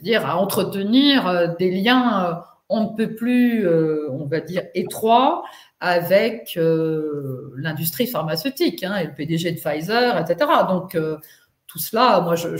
[0.02, 2.34] dire, à entretenir euh, des liens euh,
[2.74, 5.42] on ne peut plus, on va dire, étroits
[5.82, 10.48] avec euh, l'industrie pharmaceutique hein, et le PDG de Pfizer, etc.
[10.68, 11.18] Donc euh,
[11.66, 12.56] tout cela, moi, je,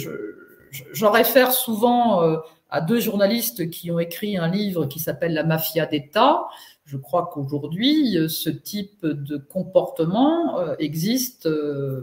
[0.93, 5.45] j'en réfère souvent euh, à deux journalistes qui ont écrit un livre qui s'appelle La
[5.45, 6.49] mafia d'État.
[6.85, 11.49] Je crois qu'aujourd'hui, ce type de comportement existe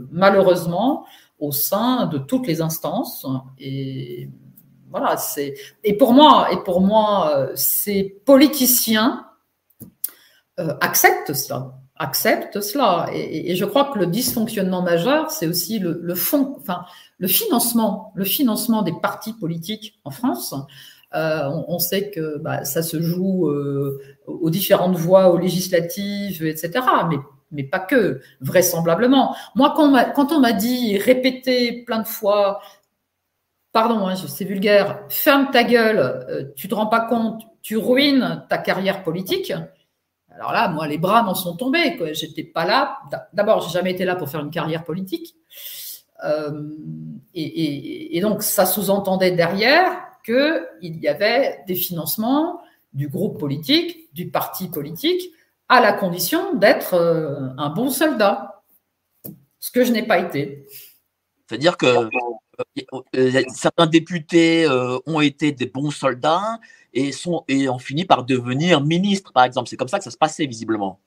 [0.10, 1.06] malheureusement
[1.40, 3.26] au sein de toutes les instances
[3.60, 4.30] et
[4.90, 9.26] voilà, c'est et pour moi et pour moi ces politiciens
[10.60, 13.08] euh, accepte cela, accepte cela.
[13.14, 16.84] Et, je crois que le dysfonctionnement majeur, c'est aussi le, fond, enfin
[17.18, 20.54] le financement, le financement des partis politiques en France.
[21.16, 26.86] Euh, on, sait que bah, ça se joue euh, aux différentes voies, aux législatives, etc.
[27.10, 27.18] Mais
[27.52, 29.36] mais pas que, vraisemblablement.
[29.56, 32.62] Moi, quand, on m'a dit, répété plein de fois,
[33.72, 38.58] pardon, hein, c'est vulgaire, ferme ta gueule, tu te rends pas compte, tu ruines ta
[38.58, 39.54] carrière politique.
[40.40, 42.00] Alors là, moi, les bras m'en sont tombés.
[42.14, 43.00] J'étais pas là.
[43.34, 45.36] D'abord, j'ai jamais été là pour faire une carrière politique.
[46.24, 46.70] Euh,
[47.34, 49.92] et, donc, ça sous-entendait derrière
[50.24, 52.62] qu'il y avait des financements
[52.94, 55.32] du groupe politique, du parti politique,
[55.68, 58.64] à la condition d'être euh, un bon soldat.
[59.60, 60.66] Ce que je n'ai pas été.
[61.48, 62.10] C'est-à-dire que euh,
[63.54, 64.68] certains députés
[65.06, 66.60] ont été des bons soldats
[66.94, 69.70] et, sont, et ont fini par devenir ministres, par exemple.
[69.70, 71.00] C'est comme ça que ça se passait visiblement.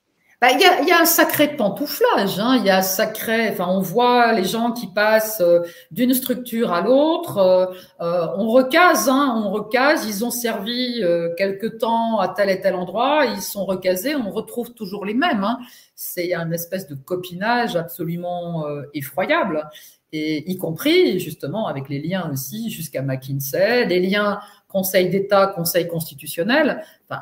[0.43, 2.37] Bah, il y, a, un sacré pantouflage.
[2.37, 2.57] Hein.
[2.57, 3.49] Il y a un sacré.
[3.51, 7.37] Enfin, on voit les gens qui passent euh, d'une structure à l'autre.
[7.37, 7.65] Euh,
[8.01, 10.05] euh, on recase, hein, on recase.
[10.05, 11.01] Ils ont servi
[11.37, 13.25] quelque temps à tel et tel endroit.
[13.25, 14.17] Ils sont recasés.
[14.17, 15.45] On retrouve toujours les mêmes.
[15.45, 15.59] Hein.
[15.95, 19.69] C'est un espèce de copinage absolument effroyable.
[20.15, 26.83] Y compris justement avec les liens aussi jusqu'à McKinsey, les liens Conseil d'État, Conseil constitutionnel.
[27.11, 27.15] Euh,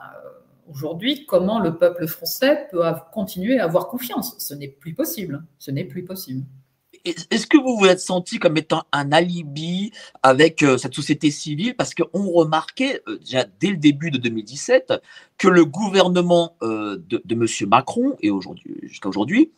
[0.69, 2.81] aujourd'hui, comment le peuple français peut
[3.13, 4.35] continuer à avoir confiance?
[4.39, 5.43] Ce n'est plus possible.
[5.57, 6.43] Ce n'est plus possible.
[7.05, 9.91] Est-ce que vous vous êtes senti comme étant un alibi
[10.23, 11.75] avec euh, cette société civile?
[11.75, 14.93] Parce qu'on remarquait euh, déjà dès le début de 2017
[15.37, 17.69] que le gouvernement de, de M.
[17.69, 19.51] Macron, et aujourd'hui, jusqu'à aujourd'hui,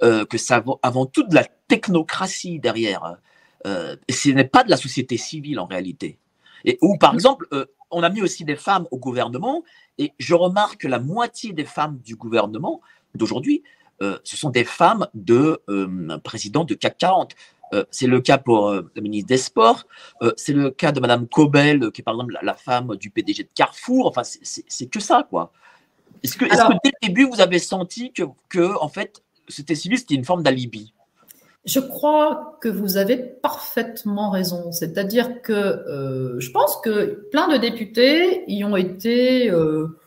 [0.00, 3.18] que ça avant tout de la technocratie derrière.
[3.64, 6.18] et ce n'est pas de la société civile en réalité.
[6.64, 9.64] Et où, par exemple, euh, on a mis aussi des femmes au gouvernement,
[9.98, 12.80] et je remarque que la moitié des femmes du gouvernement
[13.14, 13.62] d'aujourd'hui
[14.00, 15.60] ce sont des femmes de
[16.22, 17.34] présidents de CAC 40.
[17.90, 19.86] c'est le cas pour la ministre des Sports,
[20.36, 23.48] c'est le cas de Madame Cobel, qui est par exemple la, femme du PDG de
[23.54, 24.06] Carrefour.
[24.06, 25.52] Enfin, c'est que ça, quoi.
[26.22, 30.14] Est-ce que, dès le début, vous avez senti que, que en fait, c'était civil, c'était
[30.14, 30.92] une forme d'alibi?
[31.64, 34.72] Je crois que vous avez parfaitement raison.
[34.72, 39.98] C'est-à-dire que euh, je pense que plein de députés y ont été, euh,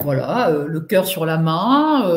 [0.00, 2.08] voilà, euh, le cœur sur la main.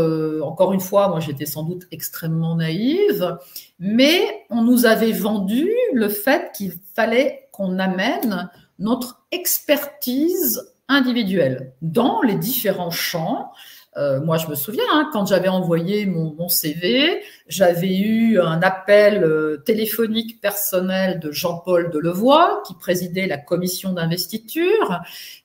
[0.43, 3.38] encore une fois, moi j'étais sans doute extrêmement naïve,
[3.79, 12.21] mais on nous avait vendu le fait qu'il fallait qu'on amène notre expertise individuelle dans
[12.21, 13.51] les différents champs.
[13.98, 18.62] Euh, moi, je me souviens, hein, quand j'avais envoyé mon, mon CV, j'avais eu un
[18.62, 25.02] appel euh, téléphonique personnel de Jean-Paul Delevoye, qui présidait la commission d'investiture,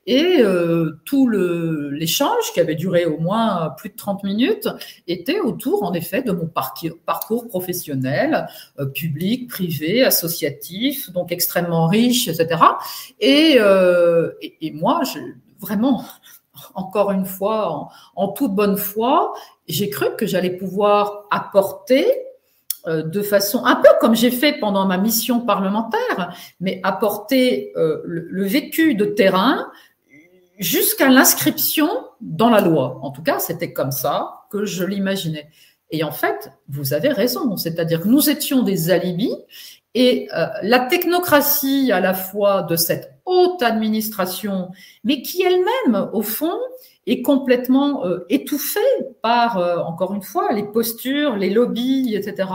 [0.06, 4.68] et euh, tout l'échange, qui avait duré au moins plus de 30 minutes,
[5.08, 8.46] était autour, en effet, de mon parcours, parcours professionnel,
[8.78, 12.60] euh, public, privé, associatif, donc extrêmement riche, etc.
[13.18, 13.58] Et,
[14.40, 15.18] et, et moi, je,
[15.58, 16.04] vraiment
[16.74, 19.34] encore une fois, en, toute bonne foi,
[19.68, 22.06] j'ai cru que j'allais pouvoir apporter
[22.86, 28.02] euh, de façon un peu comme j'ai fait pendant ma mission parlementaire, mais apporter euh,
[28.04, 29.66] le, vécu de terrain
[30.58, 31.88] jusqu'à l'inscription
[32.20, 32.98] dans la loi.
[33.02, 35.50] En tout cas, c'était comme ça que je l'imaginais.
[35.90, 39.36] Et en fait, vous avez raison, c'est-à-dire que nous étions des alibis
[39.96, 44.70] et euh, la technocratie à la fois de cette haute administration,
[45.04, 46.58] mais qui elle-même, au fond,
[47.06, 48.80] est complètement euh, étouffée
[49.22, 52.46] par, euh, encore une fois, les postures, les lobbies, etc.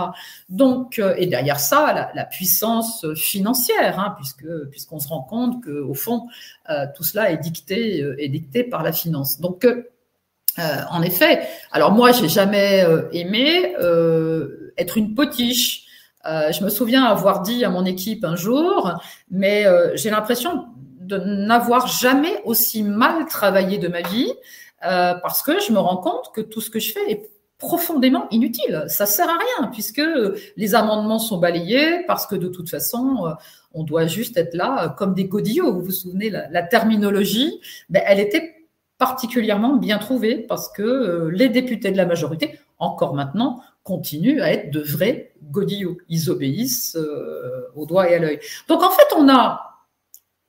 [0.49, 5.95] Donc, et derrière ça, la, puissance financière, hein, puisque puisqu'on se rend compte que, au
[5.95, 6.27] fond,
[6.95, 9.41] tout cela est dicté est dicté par la finance.
[9.41, 9.67] Donc
[10.57, 13.73] en effet, alors moi, j'ai jamais aimé
[14.77, 15.87] être une potiche.
[16.25, 18.91] Euh, je me souviens avoir dit à mon équipe un jour,
[19.29, 20.65] mais euh, j'ai l'impression
[20.99, 24.31] de n'avoir jamais aussi mal travaillé de ma vie
[24.85, 28.27] euh, parce que je me rends compte que tout ce que je fais est profondément
[28.31, 28.85] inutile.
[28.87, 30.01] Ça sert à rien puisque
[30.57, 33.35] les amendements sont balayés parce que de toute façon,
[33.73, 35.73] on doit juste être là comme des godillots.
[35.73, 37.59] Vous vous souvenez, la, la terminologie,
[37.89, 38.67] ben, elle était
[38.97, 44.71] particulièrement bien trouvée parce que les députés de la majorité, encore maintenant, continuent à être
[44.71, 45.97] de vrais godillots.
[46.09, 48.39] Ils obéissent euh, au doigt et à l'œil.
[48.67, 49.79] Donc en fait, on a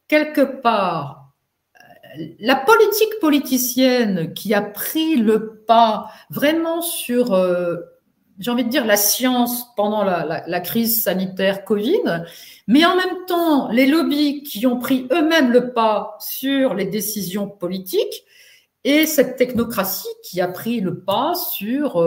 [0.09, 1.33] quelque part
[1.77, 7.77] euh, la politique politicienne qui a pris le pas vraiment sur, euh,
[8.39, 12.25] j'ai envie de dire, la science pendant la, crise sanitaire Covid,
[12.67, 17.49] mais en même temps, les lobbies qui ont pris eux-mêmes le pas sur les décisions
[17.49, 18.25] politiques
[18.85, 21.99] et cette technocratie qui a pris le pas sur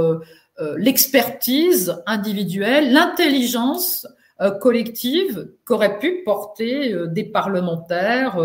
[0.77, 4.07] l'expertise individuelle, l'intelligence
[4.41, 8.37] euh, collective qu'auraient pu porter euh, des parlementaires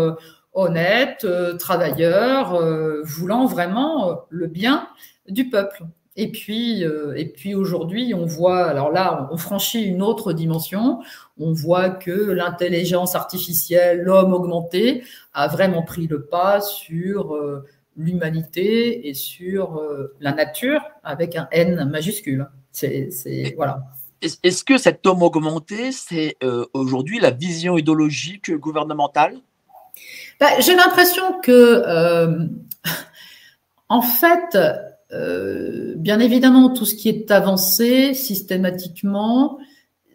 [0.53, 1.25] honnêtes,
[1.59, 2.61] travailleurs,
[3.03, 4.89] voulant vraiment le bien
[5.29, 5.85] du peuple.
[6.17, 6.83] Et puis,
[7.15, 10.99] et puis aujourd'hui, on voit, alors là, on franchit une autre dimension.
[11.39, 17.33] On voit que l'intelligence artificielle, l'homme augmenté, a vraiment pris le pas sur
[17.97, 22.47] l'humanité et sur euh, la nature avec un N majuscule.
[22.71, 23.09] C'est,
[23.55, 23.83] voilà.
[24.21, 29.37] Est-ce que cet homme augmenté, c'est euh, aujourd'hui la vision idéologique gouvernementale?
[30.39, 32.45] Bah, J'ai l'impression que, euh,
[33.89, 34.57] en fait,
[35.97, 39.57] bien évidemment, tout ce qui est avancé systématiquement,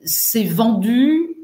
[0.05, 1.37] c'est vendu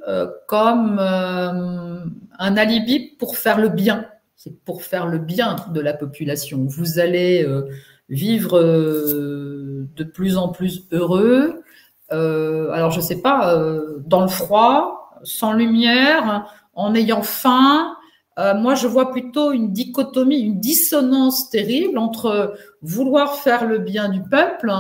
[0.49, 4.07] comme un alibi pour faire le bien
[4.43, 6.64] c'est pour faire le bien de la population.
[6.64, 7.68] Vous allez euh,
[8.09, 11.62] vivre euh, de plus en plus heureux.
[12.11, 13.57] Euh, alors, je sais pas,
[14.05, 17.97] dans le froid, sans lumière, en ayant faim.
[18.36, 24.22] moi, je vois plutôt une dichotomie, une dissonance terrible entre vouloir faire le bien du
[24.22, 24.72] peuple.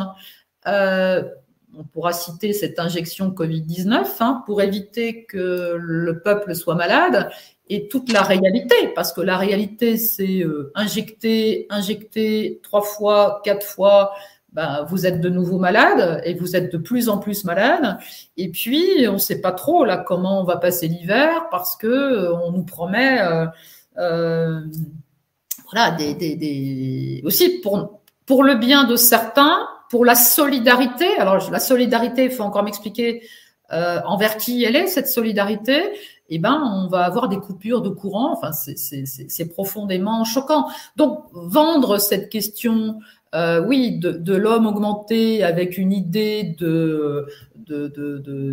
[0.66, 7.30] on pourra citer cette injection Covid-19 hein, pour éviter que le peuple soit malade
[7.74, 13.66] et toute la réalité, parce que la réalité, c'est euh, injecter, injecter trois fois, quatre
[13.66, 14.12] fois,
[14.52, 17.96] ben, vous êtes de nouveau malade et vous êtes de plus en plus malade.
[18.36, 21.86] Et puis, on ne sait pas trop là comment on va passer l'hiver parce que
[21.86, 23.46] euh, on nous promet, euh,
[23.96, 24.60] euh,
[25.70, 31.06] voilà, des, des, des, aussi pour pour le bien de certains, pour la solidarité.
[31.16, 33.22] Alors, la solidarité, il faut encore m'expliquer
[33.70, 35.82] envers qui elle est cette solidarité
[36.36, 38.40] eh ben, on va avoir des coupures de courant.
[38.62, 40.68] C'est profondément choquant.
[40.96, 42.98] Donc, vendre cette question
[43.34, 46.54] euh, oui, de, l'homme augmenté avec une idée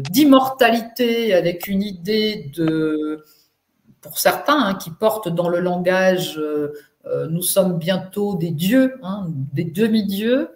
[0.09, 3.25] d'immortalité, avec une idée de,
[3.99, 6.73] pour certains, hein, qui portent dans le langage, euh,
[7.05, 10.49] euh, nous sommes bientôt des dieux, hein, des demi-dieux.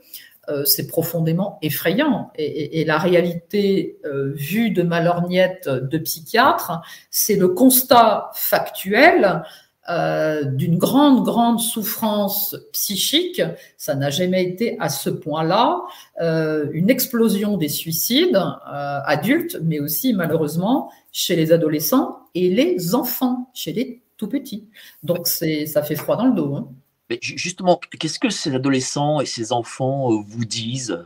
[0.66, 2.32] C'est profondément effrayant.
[2.36, 3.98] Et, la réalité
[4.36, 9.44] vue de ma lorgnette de psychiatre, c'est le constat factuel
[9.89, 13.41] euh, d'une grande, grande souffrance psychique.
[13.76, 15.82] Ça n'a jamais été à ce point-là.
[16.22, 22.96] Euh, une explosion des suicides euh, adultes, mais aussi malheureusement chez les adolescents et les
[22.96, 24.70] enfants, chez les tout petits.
[25.04, 26.56] Donc ça fait froid dans le dos.
[26.56, 26.70] Hein.
[27.14, 31.05] Mais justement, qu'est-ce que ces adolescents et ces enfants vous disent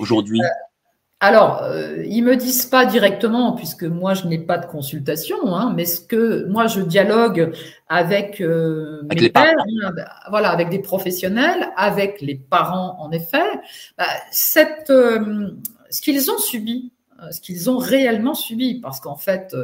[0.00, 0.40] aujourd'hui?
[1.20, 5.72] Alors, euh, ils me disent pas directement, puisque moi je n'ai pas de consultation, hein,
[5.74, 7.54] mais ce que moi je dialogue
[7.88, 9.54] avec, euh, mes pères,
[9.84, 9.92] hein,
[10.30, 13.46] voilà, avec des professionnels, avec les parents en effet,
[13.96, 15.52] bah, cette, euh,
[15.90, 16.92] ce qu'ils ont subi,
[17.30, 19.56] ce qu'ils ont réellement subi, parce qu'en fait,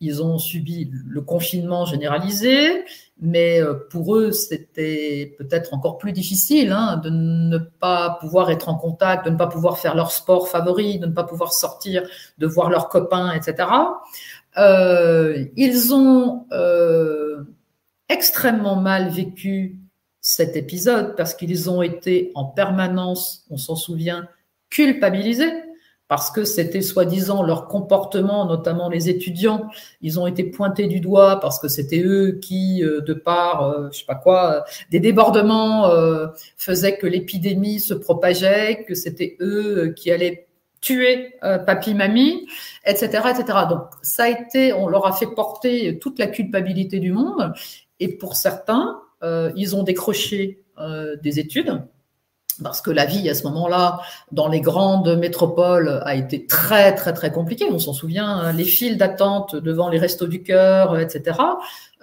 [0.00, 2.84] ils ont subi le confinement généralisé,
[3.18, 8.68] mais euh, pour eux, c'était peut-être encore plus difficile hein, de ne pas pouvoir être
[8.68, 12.02] en contact, de ne pas pouvoir faire leur sport favori, de ne pas pouvoir sortir,
[12.36, 13.68] de voir leurs copains, etc.
[14.58, 17.44] Euh, ils ont euh,
[18.08, 19.78] extrêmement mal vécu
[20.20, 24.28] cet épisode parce qu'ils ont été en permanence, on s'en souvient,
[24.68, 25.52] culpabilisés
[26.08, 29.68] parce que c'était soi-disant leur comportement, notamment les étudiants,
[30.00, 33.88] ils ont été pointés du doigt parce que c'était eux qui, euh, de par, euh,
[33.92, 35.90] je sais pas quoi, euh, des débordements
[36.56, 40.46] faisaient que l'épidémie se propageait, que c'était eux qui allaient
[40.80, 42.46] tuer papy, mamie,
[42.84, 43.58] etc., etc.
[43.68, 47.52] Donc ça a été, on leur a fait porter toute la culpabilité du monde,
[47.98, 50.62] et pour certains, ils ont décroché
[51.22, 51.82] des études
[52.62, 54.00] parce que la vie à ce moment-là
[54.32, 57.66] dans les grandes métropoles a été très très très compliquée.
[57.70, 61.38] On s'en souvient, hein, les files d'attente devant les restos du cœur, etc.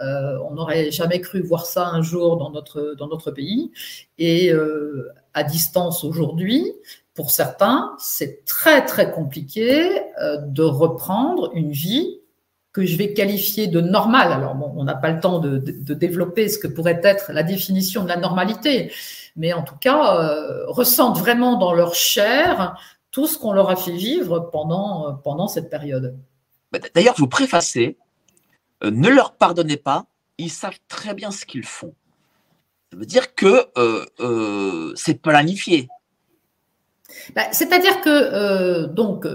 [0.01, 3.71] Euh, on n'aurait jamais cru voir ça un jour dans notre dans notre pays.
[4.17, 6.71] Et euh, à distance aujourd'hui,
[7.13, 12.19] pour certains, c'est très très compliqué euh, de reprendre une vie
[12.73, 14.31] que je vais qualifier de normale.
[14.31, 17.31] Alors bon, on n'a pas le temps de, de, de développer ce que pourrait être
[17.31, 18.91] la définition de la normalité
[19.35, 22.77] mais en tout cas euh, ressentent vraiment dans leur chair
[23.11, 26.17] tout ce qu'on leur a fait vivre pendant, euh, pendant cette période.
[26.71, 27.97] Bah, d'ailleurs, vous préfacez,
[28.83, 30.05] euh, ne leur pardonnez pas,
[30.37, 31.93] ils savent très bien ce qu'ils font.
[32.91, 33.69] Ça veut dire que
[34.95, 35.87] c'est planifié.
[37.35, 39.27] Bah, c'est-à-dire que donc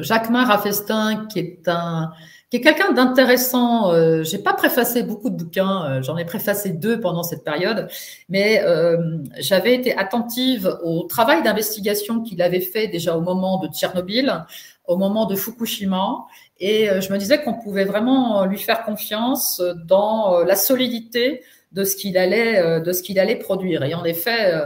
[0.00, 2.12] Jacques Rafestin, qui est un
[2.52, 3.94] qui quelqu'un d'intéressant.
[3.94, 7.88] Euh, j'ai pas préfacé beaucoup de bouquins, euh, j'en ai préfacé deux pendant cette période,
[8.28, 13.68] mais euh, j'avais été attentive au travail d'investigation qu'il avait fait déjà au moment de
[13.68, 14.44] Tchernobyl,
[14.86, 16.26] au moment de Fukushima,
[16.60, 21.42] et euh, je me disais qu'on pouvait vraiment lui faire confiance dans la solidité
[21.72, 23.82] de ce qu'il allait, de ce qu'il allait produire.
[23.82, 24.60] Et en effet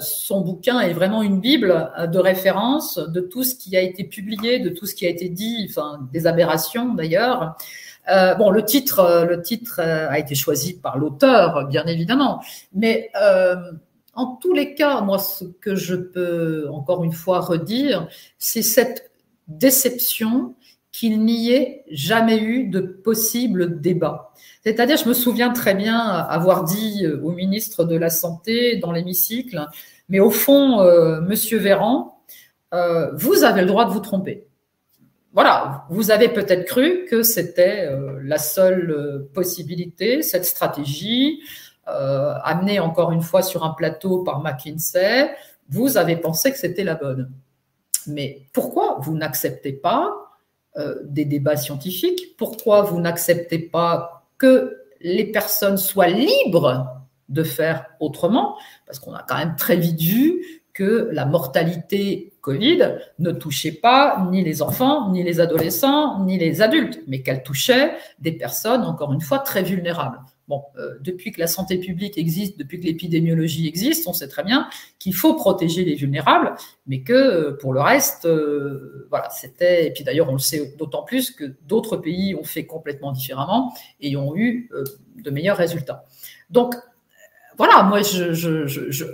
[0.00, 4.04] son bouquin est vraiment une bible euh, de référence de tout ce qui a été
[4.04, 7.56] publié, de tout ce qui a été dit, enfin des aberrations d'ailleurs.
[8.10, 13.10] Euh, bon, le titre, le titre a été choisi par l'auteur, bien évidemment, mais
[14.14, 18.08] en tous les cas, moi, ce que je peux encore une fois redire,
[18.38, 19.12] c'est cette
[19.46, 20.54] déception
[20.92, 24.32] qu'il n'y ait jamais eu de possible débat.
[24.64, 28.92] C'est-à-dire, je me souviens très bien avoir dit euh, au ministre de la Santé dans
[28.92, 29.66] l'hémicycle,
[30.08, 32.22] mais au fond, euh, Monsieur Véran,
[32.74, 34.46] euh, vous avez le droit de vous tromper.
[35.32, 37.90] Voilà, vous avez peut-être cru que c'était
[38.22, 41.42] la seule possibilité, cette stratégie,
[41.86, 45.30] amenée encore une fois sur un plateau par McKinsey,
[45.68, 47.30] vous avez pensé que c'était la bonne.
[48.06, 50.27] Mais pourquoi vous n'acceptez pas
[51.04, 56.98] des débats scientifiques Pourquoi vous n'acceptez pas que les personnes soient libres
[57.28, 58.56] de faire autrement,
[58.86, 64.26] parce qu'on a quand même très vite vu que la mortalité Covid ne touchait pas
[64.30, 69.12] ni les enfants, ni les adolescents, ni les adultes, mais qu'elle touchait des personnes, encore
[69.12, 70.20] une fois, très vulnérables.
[70.48, 74.42] Bon, euh, depuis que la santé publique existe, depuis que l'épidémiologie existe, on sait très
[74.42, 74.66] bien
[74.98, 76.54] qu'il faut protéger les vulnérables,
[76.86, 79.86] mais que euh, pour le reste, euh, voilà, c'était.
[79.86, 83.74] Et puis d'ailleurs, on le sait d'autant plus que d'autres pays ont fait complètement différemment
[84.00, 84.70] et ont eu
[85.22, 86.06] de meilleurs résultats.
[86.48, 86.74] Donc,
[87.58, 89.04] voilà, moi, je, je, je,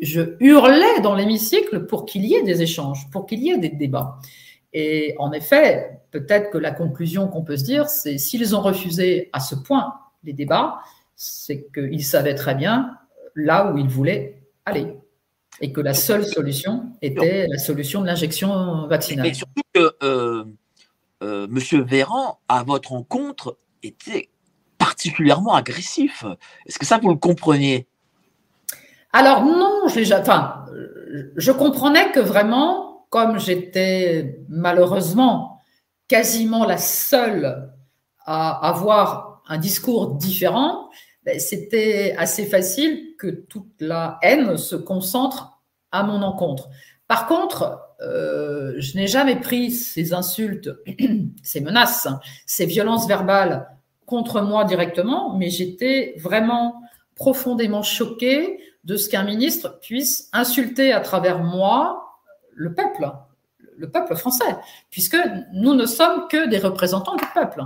[0.00, 3.68] je hurlais dans l'hémicycle pour qu'il y ait des échanges, pour qu'il y ait des
[3.68, 4.18] débats.
[4.72, 9.28] Et en effet, peut-être que la conclusion qu'on peut se dire, c'est s'ils ont refusé
[9.32, 9.92] à ce point
[10.24, 10.80] les débats,
[11.16, 12.96] c'est qu'ils savaient très bien
[13.34, 14.96] là où ils voulaient aller.
[15.60, 19.26] et que la seule solution était la solution de l'injection vaccinale.
[19.26, 20.44] Et surtout que euh,
[21.22, 21.82] euh, M.
[21.82, 24.30] Véran, à votre rencontre, était
[24.78, 26.24] particulièrement agressif.
[26.66, 27.86] Est-ce que ça, vous le compreniez?
[29.12, 30.64] Alors non, enfin,
[31.36, 35.60] je comprenais que vraiment, comme j'étais malheureusement
[36.08, 37.72] quasiment la seule
[38.24, 40.88] à avoir un discours différent,
[41.24, 45.60] ben, c'était assez facile que toute la haine se concentre
[45.92, 46.70] à mon encontre.
[47.08, 50.70] Par contre, euh, je n'ai jamais pris ces insultes,
[51.42, 52.08] ces menaces,
[52.46, 53.68] ces violences verbales
[54.06, 56.80] contre moi directement, mais j'étais vraiment
[57.16, 62.18] profondément choquée de ce qu'un ministre puisse insulter à travers moi
[62.54, 63.10] le peuple,
[63.80, 64.56] le peuple français,
[64.90, 65.16] puisque
[65.52, 67.62] nous ne sommes que des représentants du peuple.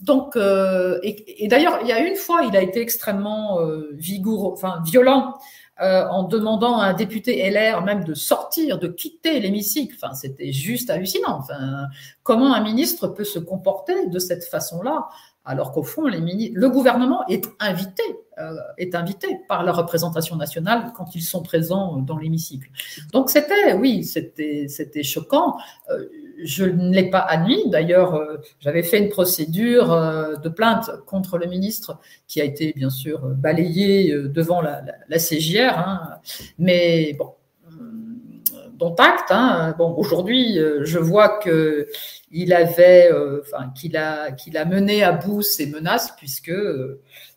[0.00, 4.56] Donc, euh, et, d'ailleurs, il y a une fois, il a été extrêmement euh, vigoureux,
[4.84, 5.34] violent,
[5.80, 9.94] euh, en demandant à un député LR même de sortir, de quitter l'hémicycle.
[9.96, 11.38] Enfin, c'était juste hallucinant.
[11.38, 11.86] Enfin,
[12.24, 15.08] comment un ministre peut se comporter de cette façon-là?
[15.44, 18.02] Alors qu'au fond, le gouvernement est invité,
[18.38, 22.70] euh, est invité par la représentation nationale quand ils sont présents dans l'hémicycle.
[23.12, 25.56] Donc c'était, oui, c'était, choquant.
[25.90, 26.06] Euh,
[26.44, 27.68] je ne l'ai pas admis.
[27.70, 29.88] D'ailleurs, euh, j'avais fait une procédure
[30.42, 35.76] de plainte contre le ministre qui a été bien sûr balayée devant la, la, CJR.
[35.76, 36.20] Hein.
[36.58, 37.32] Mais bon,
[39.30, 39.74] Hein.
[39.78, 41.86] Bon, aujourd'hui, je vois que
[42.32, 46.52] il avait, euh, enfin, qu'il a, qu'il a mené à bout ces menaces, puisque,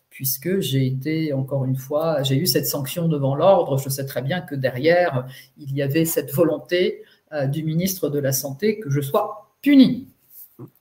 [0.08, 3.76] puisque j'ai été, encore une fois, j'ai eu cette sanction devant l'ordre.
[3.76, 5.26] Je sais très bien que derrière,
[5.58, 10.08] il y avait cette volonté euh, du ministre de la Santé que je sois puni.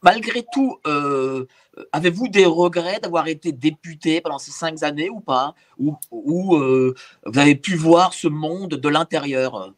[0.02, 1.46] Malgré tout, euh,
[1.92, 5.54] avez-vous des regrets d'avoir été député pendant ces cinq années ou pas?
[5.78, 6.96] Ou vous
[7.36, 9.74] avez pu voir ce monde de l'intérieur?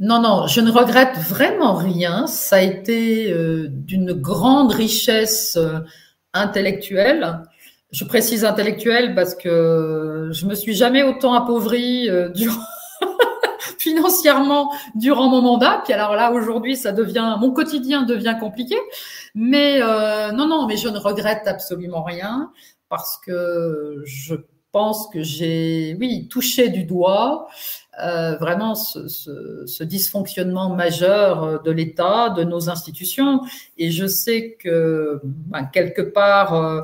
[0.00, 2.26] Non, non, je ne regrette vraiment rien.
[2.26, 5.80] Ça a été euh, d'une grande richesse euh,
[6.32, 7.42] intellectuelle.
[7.92, 12.32] Je précise intellectuelle parce que je me suis jamais autant appauvrie euh,
[13.78, 15.82] financièrement durant mon mandat.
[15.84, 18.76] Puis alors là, aujourd'hui, ça devient, mon quotidien devient compliqué.
[19.34, 19.80] Mais
[20.32, 22.50] non, non, mais je ne regrette absolument rien
[22.88, 24.34] parce que je
[24.72, 27.48] pense que j'ai, oui, touché du doigt
[28.02, 33.40] euh, vraiment ce, dysfonctionnement majeur euh, de l'État, de nos institutions.
[33.78, 36.80] Et je sais que ben, quelque part euh,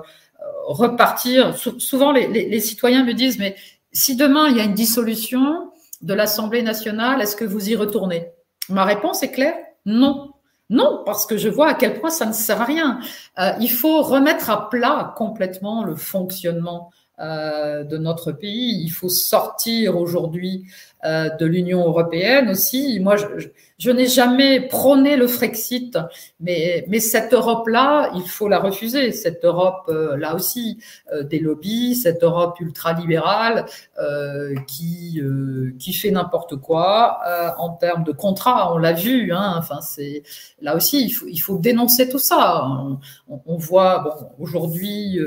[0.66, 1.56] repartir.
[1.56, 3.56] souvent, les, citoyens me disent mais
[3.92, 5.70] si demain il y a une dissolution
[6.02, 8.28] de l'Assemblée nationale, est-ce que vous y retournez?
[8.68, 10.32] Ma réponse est claire non.
[10.68, 12.98] Non, parce que je vois à quel point ça ne sert à rien.
[13.60, 18.82] Il faut remettre à plat complètement le fonctionnement euh, de notre pays.
[18.82, 20.64] Il faut sortir aujourd'hui
[21.04, 23.00] euh, de l'Union européenne aussi.
[23.00, 23.48] Moi, je,
[23.78, 25.98] je, n'ai jamais prôné le Frexit,
[26.40, 29.12] mais, mais cette Europe-là, il faut la refuser.
[29.12, 30.78] Cette Europe, euh, aussi,
[31.12, 33.66] euh, des lobbies, cette Europe ultralibérale
[34.66, 35.20] qui,
[35.78, 37.20] qui fait n'importe quoi
[37.58, 38.74] en termes de contrats.
[38.74, 39.32] On l'a vu.
[39.32, 40.22] Hein, enfin, c'est
[40.60, 42.66] là aussi, il faut, il faut dénoncer tout ça.
[42.66, 42.98] On,
[43.46, 45.18] on, voit, bon, aujourd'hui,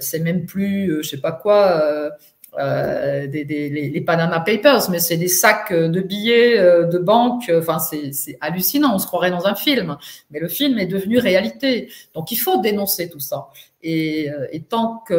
[0.00, 2.10] c'est même plus, je sais pas quoi
[2.58, 7.52] euh, des, des, les, Panama Papers, mais c'est des sacs de billets euh, de banque.
[7.54, 8.94] Enfin, c'est hallucinant.
[8.94, 9.98] On se croirait dans un film,
[10.30, 11.92] mais le film est devenu réalité.
[12.14, 13.48] Donc, il faut dénoncer tout ça.
[13.82, 15.14] Et, euh, et tant qu'on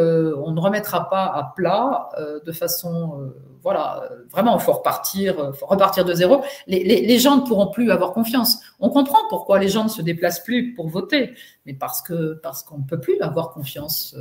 [0.52, 2.10] ne remettra pas à plat
[2.44, 6.44] de façon, voilà, vraiment, faut repartir, faut repartir de zéro.
[6.66, 8.60] Les, les, les, gens ne pourront plus avoir confiance.
[8.80, 11.36] On comprend pourquoi les gens ne se déplacent plus pour voter,
[11.68, 14.16] mais parce que parce qu'on ne peut plus avoir confiance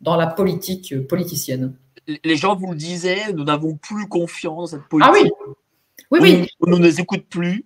[0.00, 1.74] dans la politique politicienne
[2.06, 5.12] les gens vous le disaient, nous n'avons plus confiance dans cette politique.
[5.14, 5.30] Ah oui,
[6.10, 6.48] oui, oui.
[6.60, 7.64] On, ne nous écoute plus.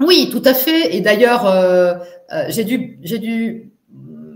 [0.00, 0.94] Oui, tout à fait.
[0.94, 1.94] Et d'ailleurs, euh,
[2.32, 3.70] euh, j'ai dû, j'ai dû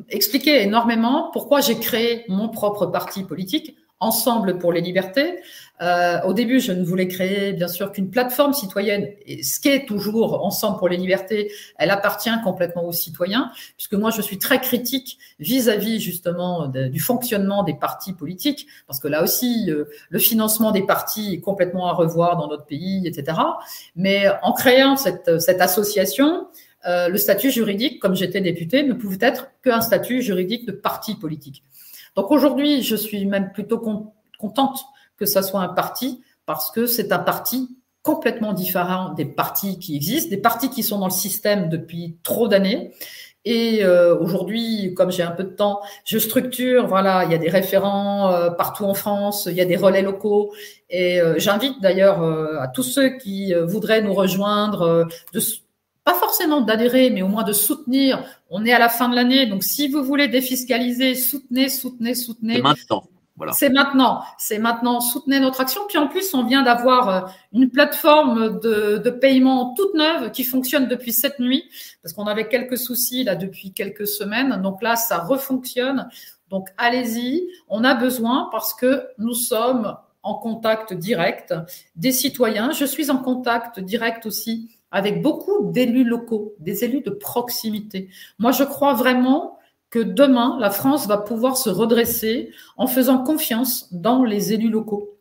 [0.08, 5.38] expliquer énormément pourquoi j'ai créé mon propre parti politique Ensemble pour les libertés.
[5.80, 9.08] Euh, au début, je ne voulais créer, bien sûr, qu'une plateforme citoyenne.
[9.42, 14.22] Ce qu'est toujours Ensemble pour les libertés, elle appartient complètement aux citoyens, puisque moi, je
[14.22, 19.84] suis très critique vis-à-vis justement du fonctionnement des partis politiques, parce que là aussi, euh,
[20.10, 23.38] le financement des partis est complètement à revoir dans notre pays, etc.
[23.96, 25.28] Mais en créant cette,
[25.60, 26.48] association,
[26.86, 31.14] euh, le statut juridique, comme j'étais député, ne pouvait être qu'un statut juridique de parti
[31.14, 31.62] politique.
[32.16, 33.78] Donc aujourd'hui, je suis même plutôt
[34.38, 34.78] contente
[35.16, 39.96] que ça soit un parti parce que c'est un parti complètement différent des partis qui
[39.96, 42.92] existent, des partis qui sont dans le système depuis trop d'années,
[43.44, 46.86] Et euh, aujourd'hui, comme j'ai un peu de temps, je structure.
[46.86, 50.02] Voilà, il y a des référents euh, partout en France, il y a des relais
[50.02, 50.52] locaux.
[50.90, 52.22] Et euh, j'invite d'ailleurs
[52.60, 55.40] à tous ceux qui voudraient nous rejoindre, de,
[56.04, 58.24] pas forcément d'adhérer, mais au moins de soutenir.
[58.50, 62.60] On est à la fin de l'année, donc si vous voulez défiscaliser, soutenez, soutenez, soutenez.
[62.60, 63.04] maintenant.
[63.52, 65.00] C'est maintenant, c'est maintenant.
[65.00, 65.80] Soutenez notre action.
[65.88, 67.20] Puis en plus, on vient d'avoir euh,
[67.52, 71.64] une plateforme de, de, paiement toute neuve qui fonctionne depuis cette nuit,
[72.02, 74.60] parce qu'on avait quelques soucis là depuis quelques semaines.
[74.62, 76.08] Donc là, ça refonctionne.
[76.50, 77.48] Donc allez-y.
[77.68, 81.54] On a besoin parce que nous sommes en contact direct
[81.96, 82.70] des citoyens.
[82.72, 88.08] Je suis en contact direct aussi avec beaucoup d'élus locaux, des élus de proximité.
[88.38, 89.58] Moi, je crois vraiment
[89.90, 95.18] que demain, la France va pouvoir se redresser en faisant confiance dans les élus locaux.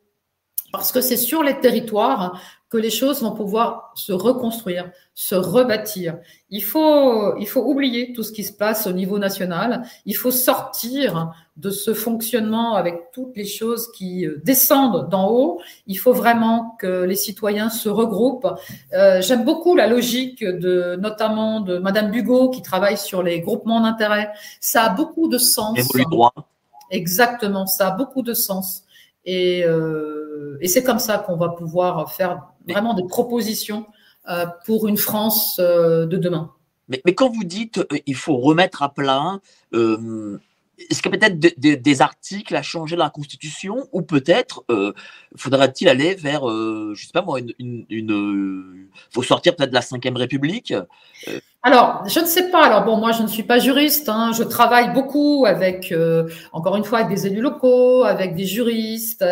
[0.71, 2.39] Parce que c'est sur les territoires
[2.71, 6.17] que les choses vont pouvoir se reconstruire, se rebâtir.
[6.49, 9.83] Il faut, il faut oublier tout ce qui se passe au niveau national.
[10.05, 15.59] Il faut sortir de ce fonctionnement avec toutes les choses qui euh, descendent d'en haut.
[15.85, 18.47] Il faut vraiment que les citoyens se regroupent.
[18.93, 23.81] Euh, J'aime beaucoup la logique de, notamment de Madame Bugot qui travaille sur les groupements
[23.81, 24.31] d'intérêt.
[24.61, 25.77] Ça a beaucoup de sens.
[26.09, 26.33] droit.
[26.89, 28.83] Exactement, ça a beaucoup de sens.
[29.25, 33.85] Et, euh, et c'est comme ça qu'on va pouvoir faire vraiment des propositions
[34.29, 36.51] euh, pour une France euh, de demain.
[36.89, 39.39] Mais, mais, quand vous dites euh, il faut remettre à plat,
[39.73, 40.37] euh,
[40.77, 44.93] est-ce qu'il y a peut-être des articles à changer dans la Constitution ou peut-être euh,
[45.35, 49.81] faudra-t-il aller vers, euh, je sais pas moi, une, une, faut sortir peut-être de la
[50.11, 50.73] Ve République
[51.63, 52.65] alors, je ne sais pas.
[52.65, 54.09] Alors bon, moi, je ne suis pas juriste.
[54.09, 54.31] Hein.
[54.35, 55.93] Je travaille beaucoup avec,
[56.53, 59.23] encore une fois, avec des élus locaux, avec des juristes,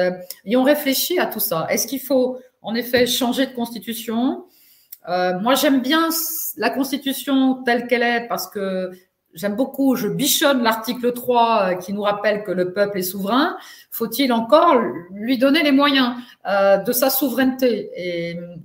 [0.45, 1.65] et on réfléchit à tout ça.
[1.71, 4.45] Est-ce qu'il faut en effet changer de constitution.
[5.07, 6.09] Euh, moi, j'aime bien
[6.57, 8.91] la constitution telle qu'elle est parce que
[9.33, 13.55] j'aime beaucoup, je bichonne l'article 3 euh, qui nous rappelle que le peuple est souverain.
[13.91, 14.75] Faut-il encore
[15.11, 16.15] lui donner les moyens
[16.47, 17.91] euh, de sa souveraineté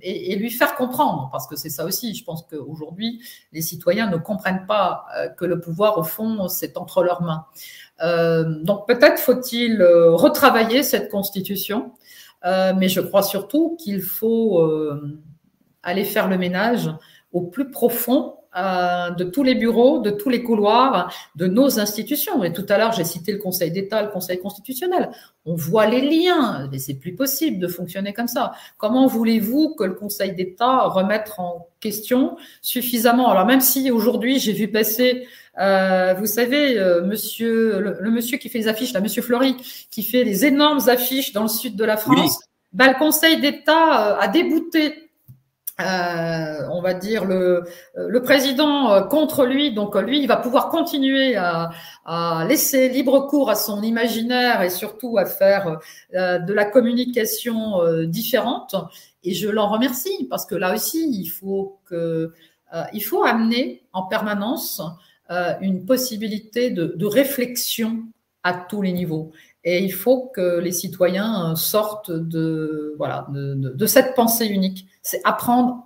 [0.01, 1.29] et, lui faire comprendre?
[1.31, 3.21] Parce que c'est ça aussi, je pense qu'aujourd'hui,
[3.53, 5.05] les citoyens ne comprennent pas
[5.37, 7.45] que le pouvoir, au fond, c'est entre leurs mains.
[8.63, 11.93] Donc peut-être faut-il retravailler cette constitution
[12.43, 15.19] euh, mais je crois surtout qu'il faut euh,
[15.83, 16.91] aller faire le ménage
[17.31, 22.41] au plus profond euh, de tous les bureaux, de tous les couloirs, de nos institutions.
[22.45, 25.09] Et tout à l'heure, j'ai cité le Conseil d'État, le Conseil constitutionnel.
[25.45, 28.53] On voit les liens, mais c'est plus possible de fonctionner comme ça.
[28.77, 33.27] Comment voulez-vous que le Conseil d'État remette en question suffisamment?
[33.27, 35.27] Alors même si aujourd'hui j'ai vu passer
[35.59, 39.55] euh, vous savez, euh, monsieur, le, monsieur qui fait les affiches, là, monsieur Fleury,
[39.89, 42.39] qui fait les énormes affiches dans le sud de la France,
[42.73, 45.01] bah, le Conseil d'État euh, a débouté
[45.81, 47.65] euh, on va dire le,
[47.97, 51.69] le président contre lui, donc lui il va pouvoir continuer à,
[52.05, 55.79] à, laisser libre cours à son imaginaire et surtout à faire
[56.13, 58.73] de la communication différente.
[59.25, 62.31] Et je l'en remercie parce que là aussi il faut que
[62.93, 64.81] il faut amener en permanence
[65.29, 68.03] une possibilité de, réflexion
[68.43, 69.31] à tous les niveaux.
[69.63, 74.85] Et il faut que les citoyens euh, sortent de, voilà, de, cette pensée unique.
[75.01, 75.83] C'est apprendre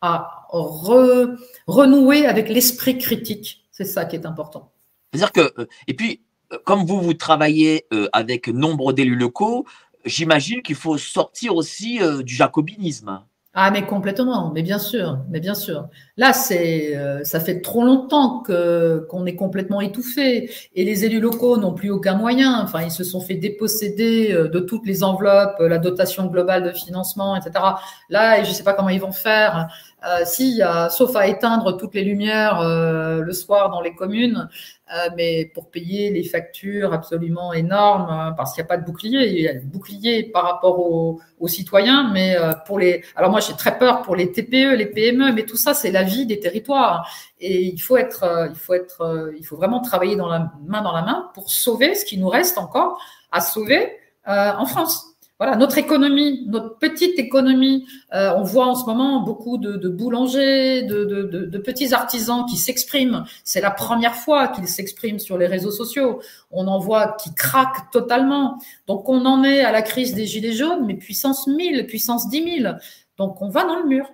[0.00, 1.36] à re,
[1.68, 3.68] renouer avec l'esprit critique.
[3.70, 4.72] C'est ça qui est important.
[5.12, 6.22] C'est-à-dire que, euh, et puis,
[6.64, 9.64] comme vous, vous travaillez avec nombre d'élus locaux,
[10.04, 13.22] j'imagine qu'il faut sortir aussi du jacobinisme.
[13.52, 15.88] Ah mais complètement, mais bien sûr, mais bien sûr.
[16.16, 21.18] Là, c'est, euh, ça fait trop longtemps que qu'on est complètement étouffé et les élus
[21.18, 22.60] locaux n'ont plus aucun moyen.
[22.62, 26.70] Enfin, ils se sont fait déposséder euh, de toutes les enveloppes, la dotation globale de
[26.70, 27.80] financement, etc.
[28.08, 29.66] Là, je ne sais pas comment ils vont faire.
[30.06, 34.48] Euh, si, sauf à éteindre toutes les lumières euh, le soir dans les communes,
[34.94, 39.28] euh, mais pour payer les factures absolument énormes, parce qu'il n'y a pas de bouclier.
[39.28, 42.36] Il y a le bouclier par rapport aux, aux citoyens, mais
[42.66, 43.04] pour les.
[43.14, 46.02] Alors moi, j'ai très peur pour les TPE, les PME, mais tout ça, c'est la
[46.02, 47.10] vie des territoires.
[47.38, 50.92] Et il faut être, il faut être, il faut vraiment travailler dans la main dans
[50.92, 53.00] la main pour sauver ce qui nous reste encore
[53.32, 53.96] à sauver
[54.26, 55.09] en France
[55.40, 60.82] voilà, notre économie, notre petite économie, euh, on voit en ce moment beaucoup de, boulangers,
[60.82, 63.24] de, petits artisans qui s'expriment.
[63.42, 66.20] C'est la première fois qu'ils s'expriment sur les réseaux sociaux.
[66.50, 68.58] On en voit qui craquent totalement.
[68.86, 72.60] Donc on en est à la crise des gilets jaunes, mais puissance 1000, puissance 10
[72.62, 72.74] 000.
[73.16, 74.12] Donc on va dans le mur.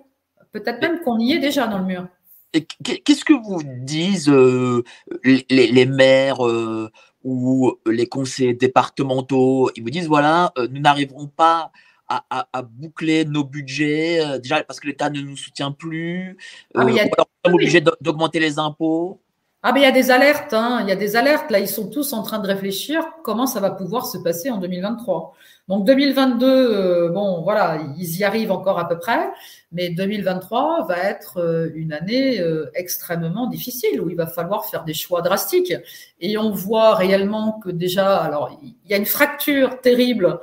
[0.53, 2.07] Peut-être même qu'on y est déjà dans le mur.
[2.53, 4.85] Qu'est-ce que vous disent euh,
[5.25, 6.91] les, les, maires euh,
[7.27, 11.73] ou les conseils départementaux, ils vous disent voilà, euh, nous n'arriverons pas
[12.09, 16.37] à, à, boucler nos budgets, euh, déjà parce que l'État ne nous soutient plus,
[16.73, 19.21] ah, euh, ou alors nous sommes obligés d'augmenter les impôts.
[19.63, 20.81] Ah ben il y a des alertes, hein.
[20.83, 21.51] il y a des alertes.
[21.51, 24.59] Là, ils sont tous en train de réfléchir comment ça va pouvoir se passer en
[24.59, 25.35] 2023.
[25.69, 29.29] Donc 2022, euh, bon voilà, ils y arrivent encore à peu près,
[29.73, 34.85] mais 2023 va être euh, une année euh, extrêmement difficile où il va falloir faire
[34.85, 35.75] des choix drastiques.
[36.21, 40.39] Et on voit réellement que déjà, alors il y a une fracture terrible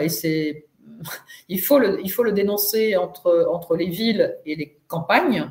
[0.00, 0.66] et c'est
[1.48, 5.50] il faut le il faut le dénoncer entre entre les villes et les campagnes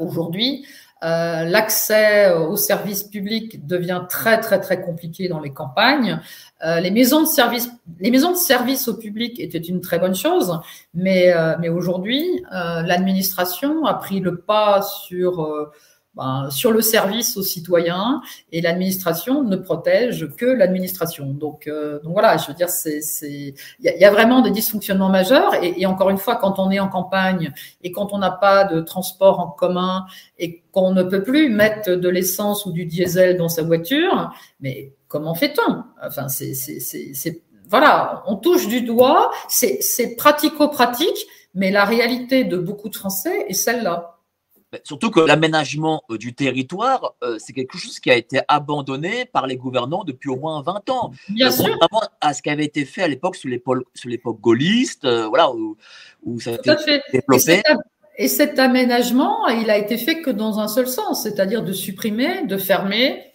[0.00, 0.64] aujourd'hui.
[1.04, 6.20] Euh, l'accès aux services publics devient très très très compliqué dans les campagnes.
[6.64, 7.70] Euh, les maisons de service,
[8.00, 10.58] les maisons de service au public étaient une très bonne chose,
[10.94, 15.70] mais euh, mais aujourd'hui, l'administration a pris le pas sur
[16.18, 21.26] ben, sur le service aux citoyens et l'administration ne protège que l'administration.
[21.26, 25.54] Donc, euh, donc voilà, je veux dire, c'est, il y, a, vraiment des dysfonctionnements majeurs.
[25.62, 27.52] Et, encore une fois, quand on est en campagne
[27.84, 30.06] et quand on n'a pas de transport en commun
[30.40, 34.94] et qu'on ne peut plus mettre de l'essence ou du diesel dans sa voiture, mais
[35.06, 35.84] comment fait-on?
[36.04, 39.30] Enfin, c'est, c'est, voilà, on touche du doigt.
[39.48, 44.17] C'est pratico-pratique, mais la réalité de beaucoup de Français est celle-là.
[44.84, 49.46] Surtout que l'aménagement euh, du territoire, euh, c'est quelque chose qui a été abandonné par
[49.46, 51.12] les gouvernants depuis au moins 20 ans.
[51.30, 51.78] Bien sûr.
[52.20, 56.50] à ce qui avait été fait à l'époque sous l'époque gaulliste, euh, voilà, où, ça
[56.50, 57.62] a été développé.
[58.20, 62.44] Et cet, aménagement, il a été fait que dans un seul sens, c'est-à-dire de supprimer,
[62.46, 63.32] de fermer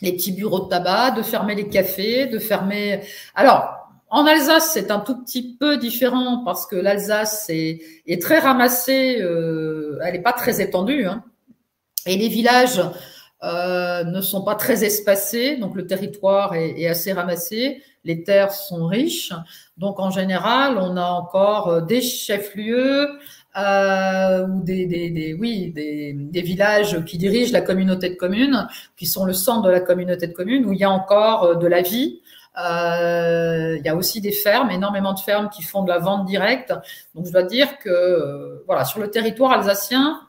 [0.00, 3.02] les petits bureaux de tabac, de fermer les cafés, de fermer.
[3.34, 3.77] Alors,
[4.10, 9.20] en Alsace, c'est un tout petit peu différent parce que l'Alsace est, est, très ramassée,
[9.20, 11.22] euh, elle n'est pas très étendue, hein.
[12.06, 12.80] et les villages
[13.42, 18.52] euh, ne sont pas très espacés, donc le territoire est, est, assez ramassé, les terres
[18.52, 19.32] sont riches,
[19.76, 23.08] donc en général, on a encore euh, des chefs-lieux
[23.56, 28.68] euh, ou des, des, des oui des, des, villages qui dirigent la communauté de communes,
[28.96, 31.54] qui sont le centre de la communauté de communes, où il y a encore euh,
[31.54, 32.20] de la vie.
[32.58, 36.26] Euh, il y a aussi des fermes, énormément de fermes qui font de la vente
[36.26, 36.72] directe.
[37.14, 40.20] Donc je dois dire que euh, voilà, sur le territoire alsacien,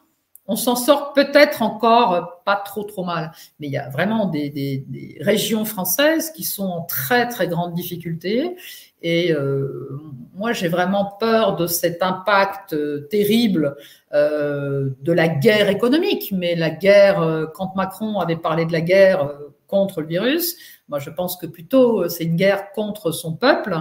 [0.45, 4.85] on s'en sort peut-être encore pas trop trop mal, mais il y a vraiment des,
[5.21, 8.55] régions françaises qui sont en très très grande difficulté.
[9.01, 9.99] Et euh,
[10.33, 12.75] moi, j'ai vraiment peur de cet impact
[13.09, 13.75] terrible
[14.11, 16.33] de la guerre économique.
[16.35, 19.31] Mais la guerre, quand Macron avait parlé de la guerre
[19.69, 20.57] contre le virus,
[20.89, 23.77] moi, je pense que plutôt euh, c'est une guerre contre son peuple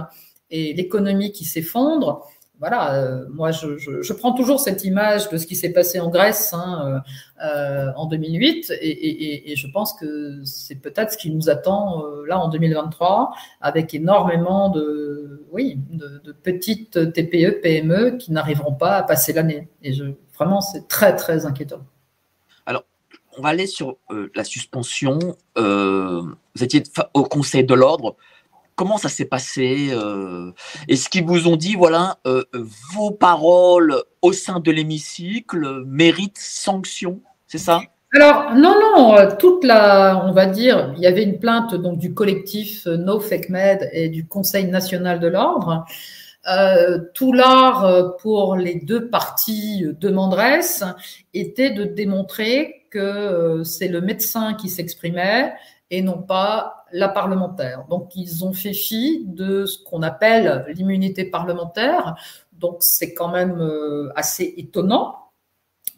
[0.51, 2.25] et l'économie qui s'effondre.
[2.59, 6.53] Voilà, euh, moi, je, prends toujours cette image de ce qui s'est passé en Grèce
[6.53, 7.01] hein,
[7.41, 12.49] euh, en 2008 et, je pense que c'est peut-être ce qui nous attend là en
[12.49, 13.31] 2023
[13.61, 19.69] avec énormément de, oui, de petites TPE, PME qui n'arriveront pas à passer l'année.
[19.81, 20.03] Et je,
[20.35, 21.85] vraiment, c'est très, très inquiétant
[23.37, 25.19] on va aller sur euh, la suspension.
[25.57, 26.21] Euh,
[26.55, 28.15] vous étiez au Conseil de l'ordre.
[28.75, 30.51] Comment ça s'est passé euh,
[30.87, 32.17] Est-ce qu'ils vous ont dit, voilà,
[32.93, 37.81] vos paroles au sein de l'hémicycle méritent sanction C'est ça?
[38.15, 42.15] Alors non non toute la on va dire il y avait une plainte donc du
[42.15, 45.85] collectif No Fake Med et du Conseil national de l'ordre
[47.13, 50.83] tout l'art pour les deux parties demanderesses
[51.35, 55.53] était de démontrer que euh, c'est le médecin qui s'exprimait
[55.91, 57.85] et non pas la parlementaire.
[57.89, 62.15] Donc ils ont fait fi de ce qu'on appelle l'immunité parlementaire.
[62.53, 65.15] Donc c'est quand même euh, assez étonnant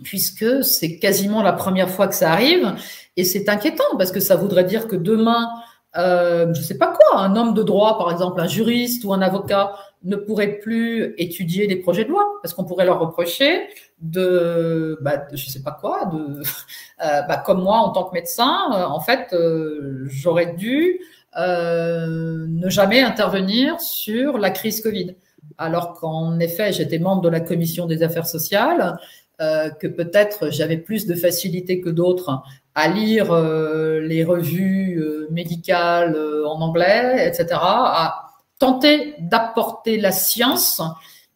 [0.03, 2.75] puisque c'est quasiment la première fois que ça arrive
[3.17, 5.49] et c'est inquiétant parce que ça voudrait dire que demain,
[5.97, 9.21] euh, je sais pas quoi, un homme de droit, par exemple, un juriste ou un
[9.21, 9.73] avocat
[10.03, 13.67] ne pourrait plus étudier les projets de loi parce qu'on pourrait leur reprocher
[13.99, 16.41] de, bah, je sais pas quoi, de,
[17.05, 20.99] euh, bah, comme moi en tant que médecin, euh, en fait, euh, j'aurais dû
[21.37, 25.15] ne jamais intervenir sur la crise Covid,
[25.57, 28.97] alors qu'en effet, j'étais membre de la commission des affaires sociales,
[29.39, 32.43] que peut-être j'avais plus de facilité que d'autres
[32.75, 38.27] à lire les revues médicales en anglais, etc., à
[38.59, 40.81] tenter d'apporter la science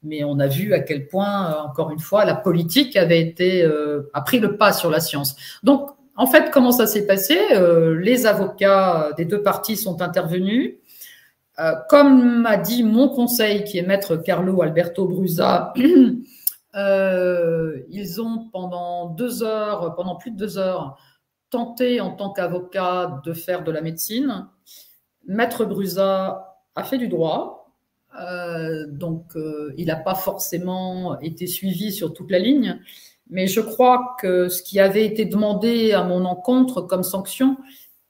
[0.05, 3.63] mais on a vu à quel point, euh, encore une fois, la politique avait été
[3.63, 5.35] euh, a pris le pas sur la science.
[5.63, 10.75] Donc, en fait, comment ça s'est passé euh, Les avocats des deux parties sont intervenus.
[11.89, 16.21] comme m'a dit mon conseil, qui est maître Carlo Alberto Brusa, ils
[18.21, 20.97] ont pendant deux heures, pendant plus de deux heures,
[21.55, 24.47] en tant qu'avocat de faire de la médecine.
[25.25, 27.65] Maître Brusa a fait du droit,
[28.19, 32.79] euh, donc, euh, il n'a pas forcément été suivi sur toute la ligne.
[33.29, 37.57] Mais je crois que ce qui avait été demandé à mon encontre comme sanction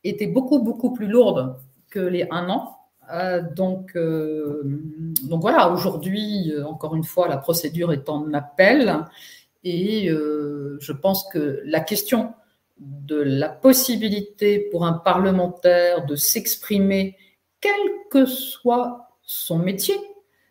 [0.03, 1.55] était beaucoup, beaucoup plus lourde
[1.89, 2.77] que les un an.
[3.13, 3.97] Euh, donc,
[5.23, 9.05] donc voilà, aujourd'hui, encore une fois, la procédure est en appel
[9.63, 12.33] et je pense que la question
[12.77, 17.17] de la possibilité pour un parlementaire de s'exprimer,
[17.61, 17.71] quel
[18.11, 19.95] que soit son métier,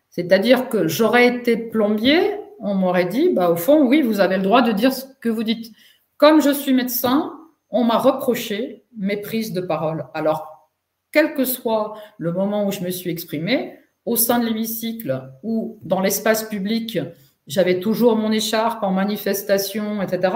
[0.09, 4.43] c'est-à-dire que j'aurais été plombier, on m'aurait dit, bah, au fond, oui, vous avez le
[4.43, 5.73] droit de dire ce que vous dites.
[6.17, 7.33] Comme je suis médecin,
[7.69, 10.05] on m'a reproché mes prises de parole.
[10.13, 10.71] Alors,
[11.11, 15.79] quel que soit le moment où je me suis exprimée, au sein de l'hémicycle ou
[15.83, 16.99] dans l'espace public,
[17.47, 20.33] j'avais toujours mon écharpe en manifestation, etc.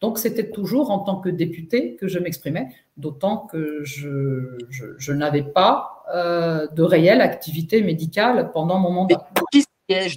[0.00, 5.42] Donc, c'était toujours en tant que député que je m'exprimais, d'autant que je, je, n'avais
[5.42, 9.24] pas euh, de réelle activité médicale pendant mon mandat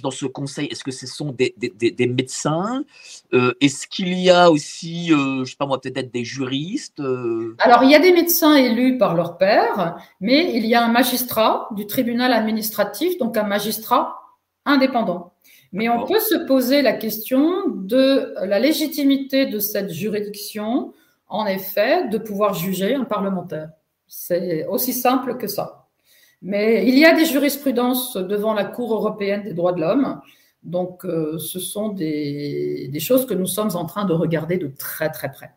[0.02, 0.66] dans ce conseil?
[0.66, 2.84] Est-ce que ce sont des, des, médecins?
[3.32, 7.00] Euh, Est-ce qu'il y a aussi, euh, je ne sais pas moi, peut-être des juristes
[7.00, 7.56] euh?
[7.58, 10.92] Alors, il y a des médecins élus par leur père, mais il y a un
[10.92, 14.18] magistrat du tribunal administratif, donc un magistrat
[14.64, 15.31] indépendant.
[15.72, 20.92] Mais on peut se poser la question de la légitimité de cette juridiction,
[21.28, 23.70] en effet, de pouvoir juger un parlementaire.
[24.06, 25.88] C'est aussi simple que ça.
[26.42, 30.20] Mais il y a des jurisprudences devant la Cour européenne des droits de l'homme.
[30.62, 35.10] Donc, euh, ce sont des, choses que nous sommes en train de regarder de très,
[35.10, 35.52] très près.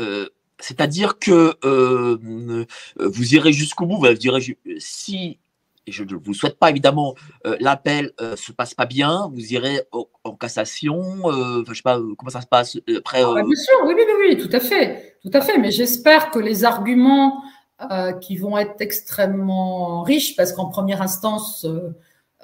[0.00, 4.40] Euh, c'est-à-dire que euh, vous irez jusqu'au bout, vous direz,
[4.78, 5.38] si,
[5.86, 7.14] je ne vous souhaite pas évidemment,
[7.60, 9.80] l'appel ne se passe pas bien, vous irez
[10.24, 13.22] en cassation, je ne sais pas comment ça se passe après.
[13.22, 15.58] Ah, bien sûr, oui, oui, oui, tout à fait, tout à fait.
[15.58, 17.42] Mais j'espère que les arguments
[17.90, 21.90] euh, qui vont être extrêmement riches parce qu'en première instance, euh,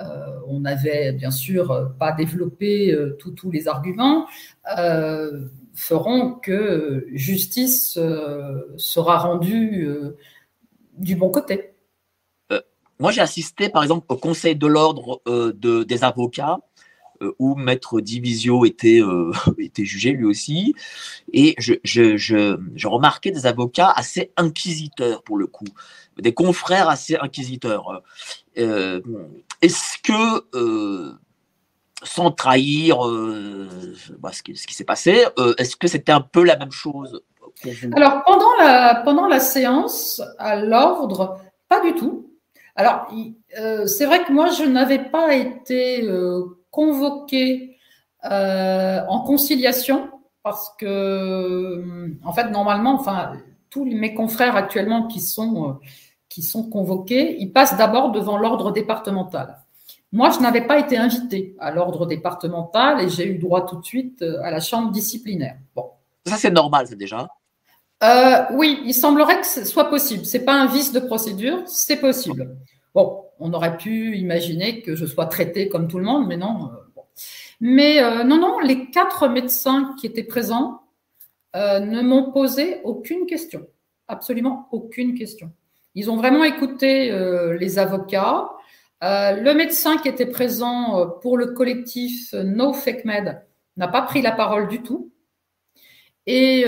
[0.00, 0.04] euh,
[0.48, 4.26] on n'avait bien sûr pas développé tous les arguments,
[5.74, 7.98] feront que justice
[8.76, 9.88] sera rendue
[10.96, 11.74] du bon côté.
[12.98, 16.58] Moi, j'ai assisté par exemple au Conseil de l'ordre de, des avocats
[17.22, 20.74] euh, où Maître Divisio était, euh, était jugé lui aussi.
[21.32, 25.66] Et je, remarquais des avocats assez inquisiteurs pour le coup,
[26.18, 28.02] des confrères assez inquisiteurs.
[28.56, 29.00] Euh,
[29.62, 31.16] est-ce que,
[32.04, 32.98] sans trahir
[34.18, 35.24] bah, ce qui, ce qui s'est passé,
[35.58, 37.20] est-ce que c'était un peu la même chose
[37.92, 42.27] Alors, pendant la, pendant la séance, à l'ordre, pas du tout.
[42.78, 43.08] Alors,
[43.86, 46.00] c'est vrai que moi, je n'avais pas été
[46.70, 47.76] convoqué
[48.24, 50.10] euh, en conciliation
[50.42, 53.34] parce que, en fait, normalement, enfin,
[53.70, 55.72] tous mes confrères actuellement qui sont, euh,
[56.28, 59.58] qui sont convoqués, ils passent d'abord devant l'ordre départemental.
[60.10, 63.84] Moi, je n'avais pas été invité à l'ordre départemental et j'ai eu droit tout de
[63.84, 65.58] suite euh, à la chambre disciplinaire.
[65.76, 65.90] Bon.
[66.24, 67.28] Ça, c'est normal, c'est déjà.
[68.52, 70.24] Oui, il semblerait que ce soit possible.
[70.24, 72.56] C'est pas un vice de procédure, c'est possible.
[72.94, 76.70] Bon, on aurait pu imaginer que je sois traité comme tout le monde, mais non.
[76.72, 77.02] Euh,
[77.60, 80.82] mais euh, non, non, les quatre médecins qui étaient présents
[81.56, 83.66] euh, ne m'ont posé aucune question,
[84.06, 85.52] absolument aucune question.
[85.94, 87.10] Ils ont vraiment écouté
[87.58, 88.48] les avocats.
[89.00, 93.42] le médecin qui était présent pour le collectif No Fake Med
[93.76, 95.10] n'a pas pris la parole du tout.
[96.26, 96.64] Et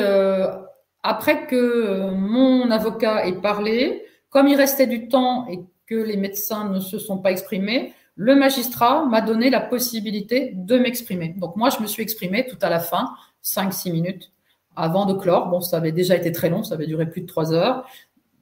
[1.03, 6.69] après que mon avocat ait parlé, comme il restait du temps et que les médecins
[6.69, 11.35] ne se sont pas exprimés, le magistrat m'a donné la possibilité de m'exprimer.
[11.39, 13.11] Donc moi, je me suis exprimée tout à la fin,
[13.43, 14.33] 5-6 minutes
[14.77, 15.49] avant de clore.
[15.49, 17.87] Bon, ça avait déjà été très long, ça avait duré plus de 3 heures.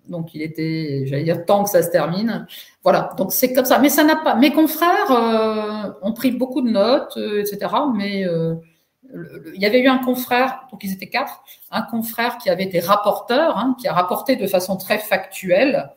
[0.09, 2.47] Donc il était, j'allais dire, temps que ça se termine.
[2.83, 3.79] Voilà, donc c'est comme ça.
[3.79, 4.35] Mais ça n'a pas.
[4.35, 7.73] Mes confrères euh, ont pris beaucoup de notes, euh, etc.
[7.95, 8.55] Mais euh,
[9.55, 12.81] il y avait eu un confrère, donc ils étaient quatre, un confrère qui avait été
[12.81, 15.91] rapporteur, hein, qui a rapporté de façon très factuelle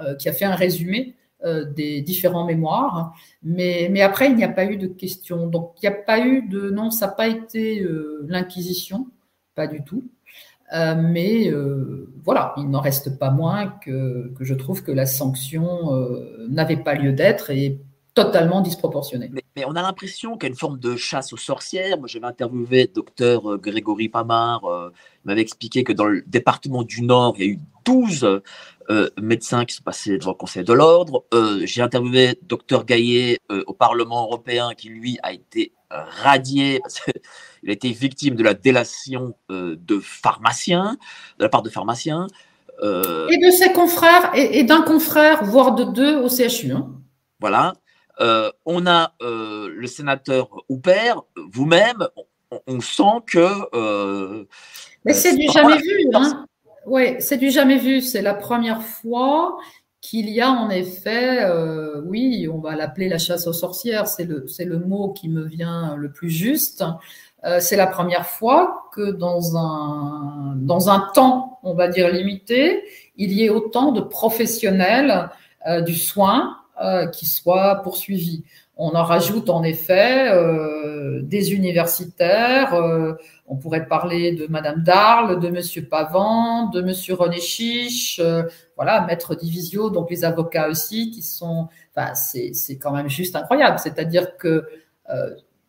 [0.00, 3.14] euh, qui a fait un résumé euh, des différents mémoires.
[3.44, 5.46] Mais, après, il n'y a pas eu de questions.
[5.46, 6.68] Donc, il n'y a pas eu de.
[6.70, 9.06] Non, ça n'a pas été euh, l'Inquisition,
[9.54, 10.02] pas du tout.
[10.72, 11.52] mais
[12.24, 15.92] voilà, il n'en reste pas moins que, que, je trouve que la sanction
[16.48, 17.78] n'avait pas lieu d'être et
[18.14, 19.30] totalement disproportionnée.
[19.32, 21.98] Mais, on a l'impression qu'il y a une forme de chasse aux sorcières.
[21.98, 24.62] Moi, j'avais interviewé docteur Grégory Pamar.
[24.64, 28.42] il m'avait expliqué que dans le département du Nord, il y a eu 12
[28.90, 31.24] euh, médecins qui sont passés devant le Conseil de l'ordre.
[31.32, 37.00] Euh, j'ai interviewé docteur Gaillet euh, au Parlement européen qui, lui, a été radié parce
[37.00, 37.14] qu'il
[37.68, 40.96] a été victime de la délation de pharmaciens,
[41.38, 42.26] de la part de pharmaciens.
[42.82, 46.72] Et de ses confrères, et, d'un confrère, voire de deux au CHU.
[46.72, 46.90] Hein.
[47.40, 47.74] Voilà.
[48.20, 52.06] On a le sénateur Houpert, vous-même,
[52.66, 54.46] on, sent que.
[55.04, 56.10] Mais c'est du jamais vu.
[56.14, 56.46] Hein.
[56.86, 58.00] Oui, c'est du jamais vu.
[58.00, 59.56] C'est la première fois
[60.04, 64.24] qu'il y a en effet, euh, oui, on va l'appeler la chasse aux sorcières, c'est
[64.24, 66.84] le, c'est le mot qui me vient le plus juste.
[67.44, 72.84] Euh, c'est la première fois que dans un, dans un temps, on va dire limité,
[73.16, 75.30] il y ait autant de professionnels
[75.66, 76.58] euh, du soin
[77.12, 78.44] qui soient poursuivis.
[78.76, 82.74] On en rajoute en effet euh, des universitaires.
[82.74, 83.12] Euh,
[83.46, 88.42] on pourrait parler de Madame Darle, de Monsieur Pavant, de Monsieur René Chiche, euh,
[88.74, 91.68] voilà, Maître Divisio, donc les avocats aussi qui sont.
[91.94, 93.78] Enfin, c'est quand même juste incroyable.
[93.78, 94.64] C'est-à-dire que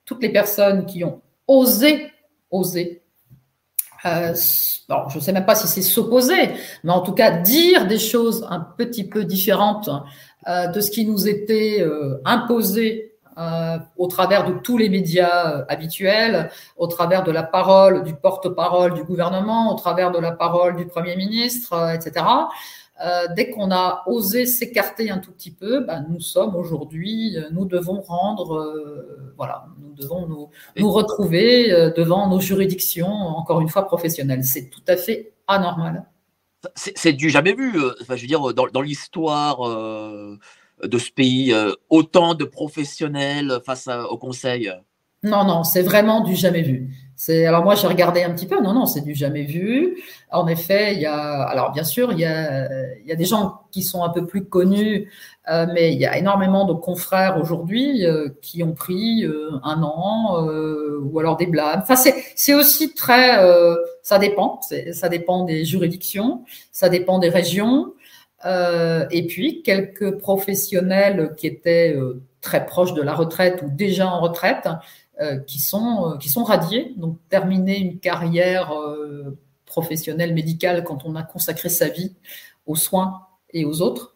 [0.06, 2.12] toutes les personnes qui ont osé,
[2.50, 3.04] osé.
[4.90, 6.52] Bon, je ne sais même pas si c'est s'opposer,
[6.84, 9.90] mais en tout cas dire des choses un petit peu différentes
[10.48, 15.66] euh, de ce qui nous était euh, imposé euh, au travers de tous les médias
[15.68, 20.76] habituels, au travers de la parole du porte-parole du gouvernement, au travers de la parole
[20.76, 22.26] du Premier ministre, etc.
[23.36, 28.02] dès qu'on a osé s'écarter un tout petit peu, ben, nous sommes aujourd'hui, nous devons
[28.02, 28.74] rendre,
[29.36, 34.44] voilà, nous devons nous, nous retrouver devant nos juridictions, encore une fois professionnelles.
[34.44, 36.06] C'est tout à fait anormal
[36.76, 37.78] c'est du jamais vu.
[37.78, 40.38] Euh, enfin, je veux dire, dans, l'histoire euh,
[40.84, 44.72] de ce pays, euh, autant de professionnels face au Conseil.
[45.24, 46.94] Non, non, c'est vraiment du jamais vu.
[47.18, 48.62] C'est alors moi j'ai regardé un petit peu.
[48.62, 49.98] Non, non, c'est du jamais vu.
[50.32, 52.68] En effet, il y a alors bien sûr il y a
[53.00, 55.10] il y a des gens qui sont un peu plus connus,
[55.50, 59.82] euh, mais il y a énormément de confrères aujourd'hui euh, qui ont pris euh, un
[59.84, 60.46] an
[61.02, 61.82] ou alors des blâmes.
[61.84, 63.40] Enfin c'est aussi très
[64.02, 64.60] ça dépend.
[64.92, 67.94] Ça dépend des juridictions, ça dépend des régions.
[68.46, 71.96] et puis quelques professionnels qui étaient
[72.46, 74.72] très proches de la retraite ou déjà en retraite euh,
[75.48, 76.94] qui, sont, euh, qui sont radiés.
[76.98, 82.14] Donc, terminer une carrière euh, professionnelle, médicale, quand on a consacré sa vie
[82.66, 84.14] aux soins et aux autres,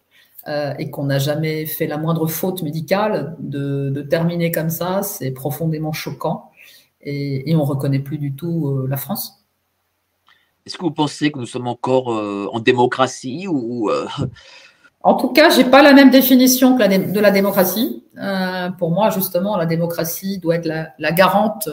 [0.80, 5.94] et qu'on n'a jamais fait la moindre faute médicale, de, terminer comme ça, c'est profondément
[5.94, 6.50] choquant.
[7.02, 9.46] Et, et on ne reconnaît plus du tout la France.
[10.66, 13.92] Est-ce que vous pensez que nous sommes encore en démocratie ou,
[15.02, 18.04] en tout cas, j'ai pas la même définition que la de la démocratie.
[18.18, 21.70] Euh, pour moi, justement, la démocratie doit être la, garante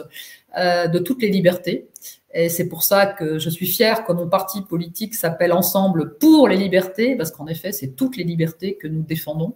[0.57, 1.89] euh, de toutes les libertés.
[2.33, 6.47] Et c'est pour ça que je suis fière que mon parti politique s'appelle Ensemble pour
[6.47, 9.55] les libertés, parce qu'en effet, c'est toutes les libertés que nous défendons.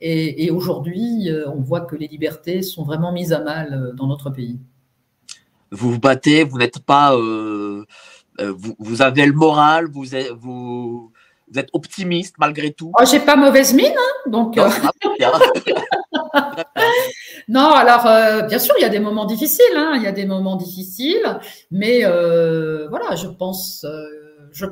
[0.00, 4.30] Et, aujourd'hui, euh, on voit que les libertés sont vraiment mises à mal dans notre
[4.30, 4.58] pays.
[5.70, 10.04] Vous vous battez, vous n'êtes pas, vous, avez le moral, vous,
[10.36, 11.12] vous,
[11.50, 14.56] vous êtes optimiste malgré tout oh, J'ai pas mauvaise mine, hein, donc.
[14.56, 16.32] Non, euh,
[17.48, 20.12] non alors euh, bien sûr, il y a des moments difficiles, hein, il y a
[20.12, 21.38] des moments difficiles,
[21.70, 23.86] mais euh, voilà, je pense,
[24.52, 24.66] je,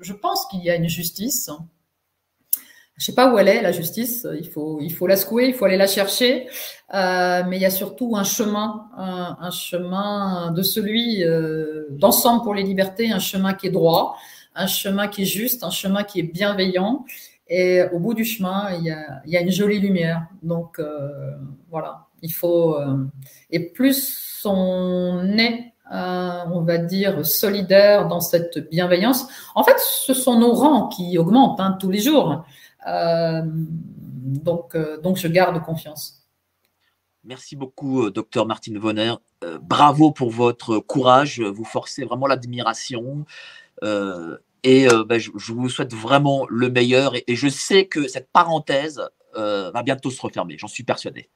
[0.00, 1.50] je, pense qu'il y a une justice.
[2.98, 4.26] Je sais pas où elle est la justice.
[4.40, 6.48] Il faut, il faut la secouer, il faut aller la chercher.
[6.92, 11.22] mais il y a surtout un chemin, un, un chemin de celui
[11.90, 14.16] d'ensemble pour les libertés, un chemin qui est droit,
[14.56, 17.04] un chemin qui est juste, un chemin qui est bienveillant.
[17.48, 20.26] Et au bout du chemin, il y a, une jolie lumière.
[20.42, 21.36] Donc euh,
[21.70, 22.76] voilà, il faut.
[22.76, 23.06] Euh,
[23.50, 29.26] et plus on est, euh, on va dire, solidaire dans cette bienveillance.
[29.54, 32.44] En fait, ce sont nos rangs qui augmentent hein, tous les jours.
[32.84, 36.24] donc, donc, je garde confiance.
[37.22, 39.14] Merci beaucoup, docteur Martine Vonner.
[39.60, 41.40] bravo pour votre courage.
[41.40, 43.24] Vous forcez vraiment l'admiration.
[44.66, 47.12] Et euh, bah, je, vous souhaite vraiment le meilleur.
[47.14, 49.00] Et, je sais que cette parenthèse
[49.36, 50.56] euh, va bientôt se refermer.
[50.58, 51.30] J'en suis persuadé.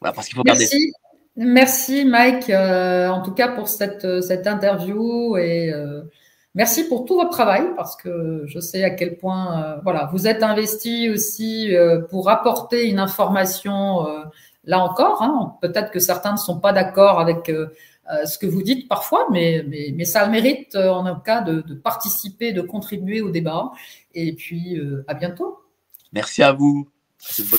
[0.00, 0.92] Voilà, parce qu'il faut Merci.
[1.36, 5.72] Merci Mike, euh, en tout cas pour cette, cette interview et
[6.54, 10.42] merci pour tout votre travail parce que je sais à quel point voilà vous êtes
[10.42, 11.74] investi aussi
[12.10, 14.04] pour apporter une information
[14.64, 15.22] là encore.
[15.22, 15.54] Hein.
[15.62, 17.50] Peut-être que certains ne sont pas d'accord avec
[18.26, 21.62] ce que vous dites parfois, mais, mais, mais ça mérite euh, en un cas de,
[21.62, 23.70] de, participer, de contribuer au débat.
[24.14, 25.60] Et puis, euh, à bientôt.
[26.12, 26.88] Merci à vous.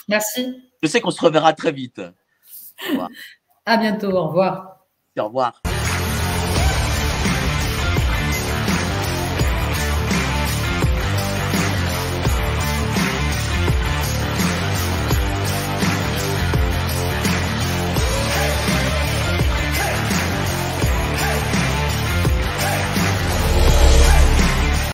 [0.07, 0.61] Merci.
[0.81, 2.01] Je sais qu'on se reverra très vite.
[3.65, 4.11] À bientôt.
[4.11, 4.85] Au revoir.
[5.17, 5.61] Au revoir.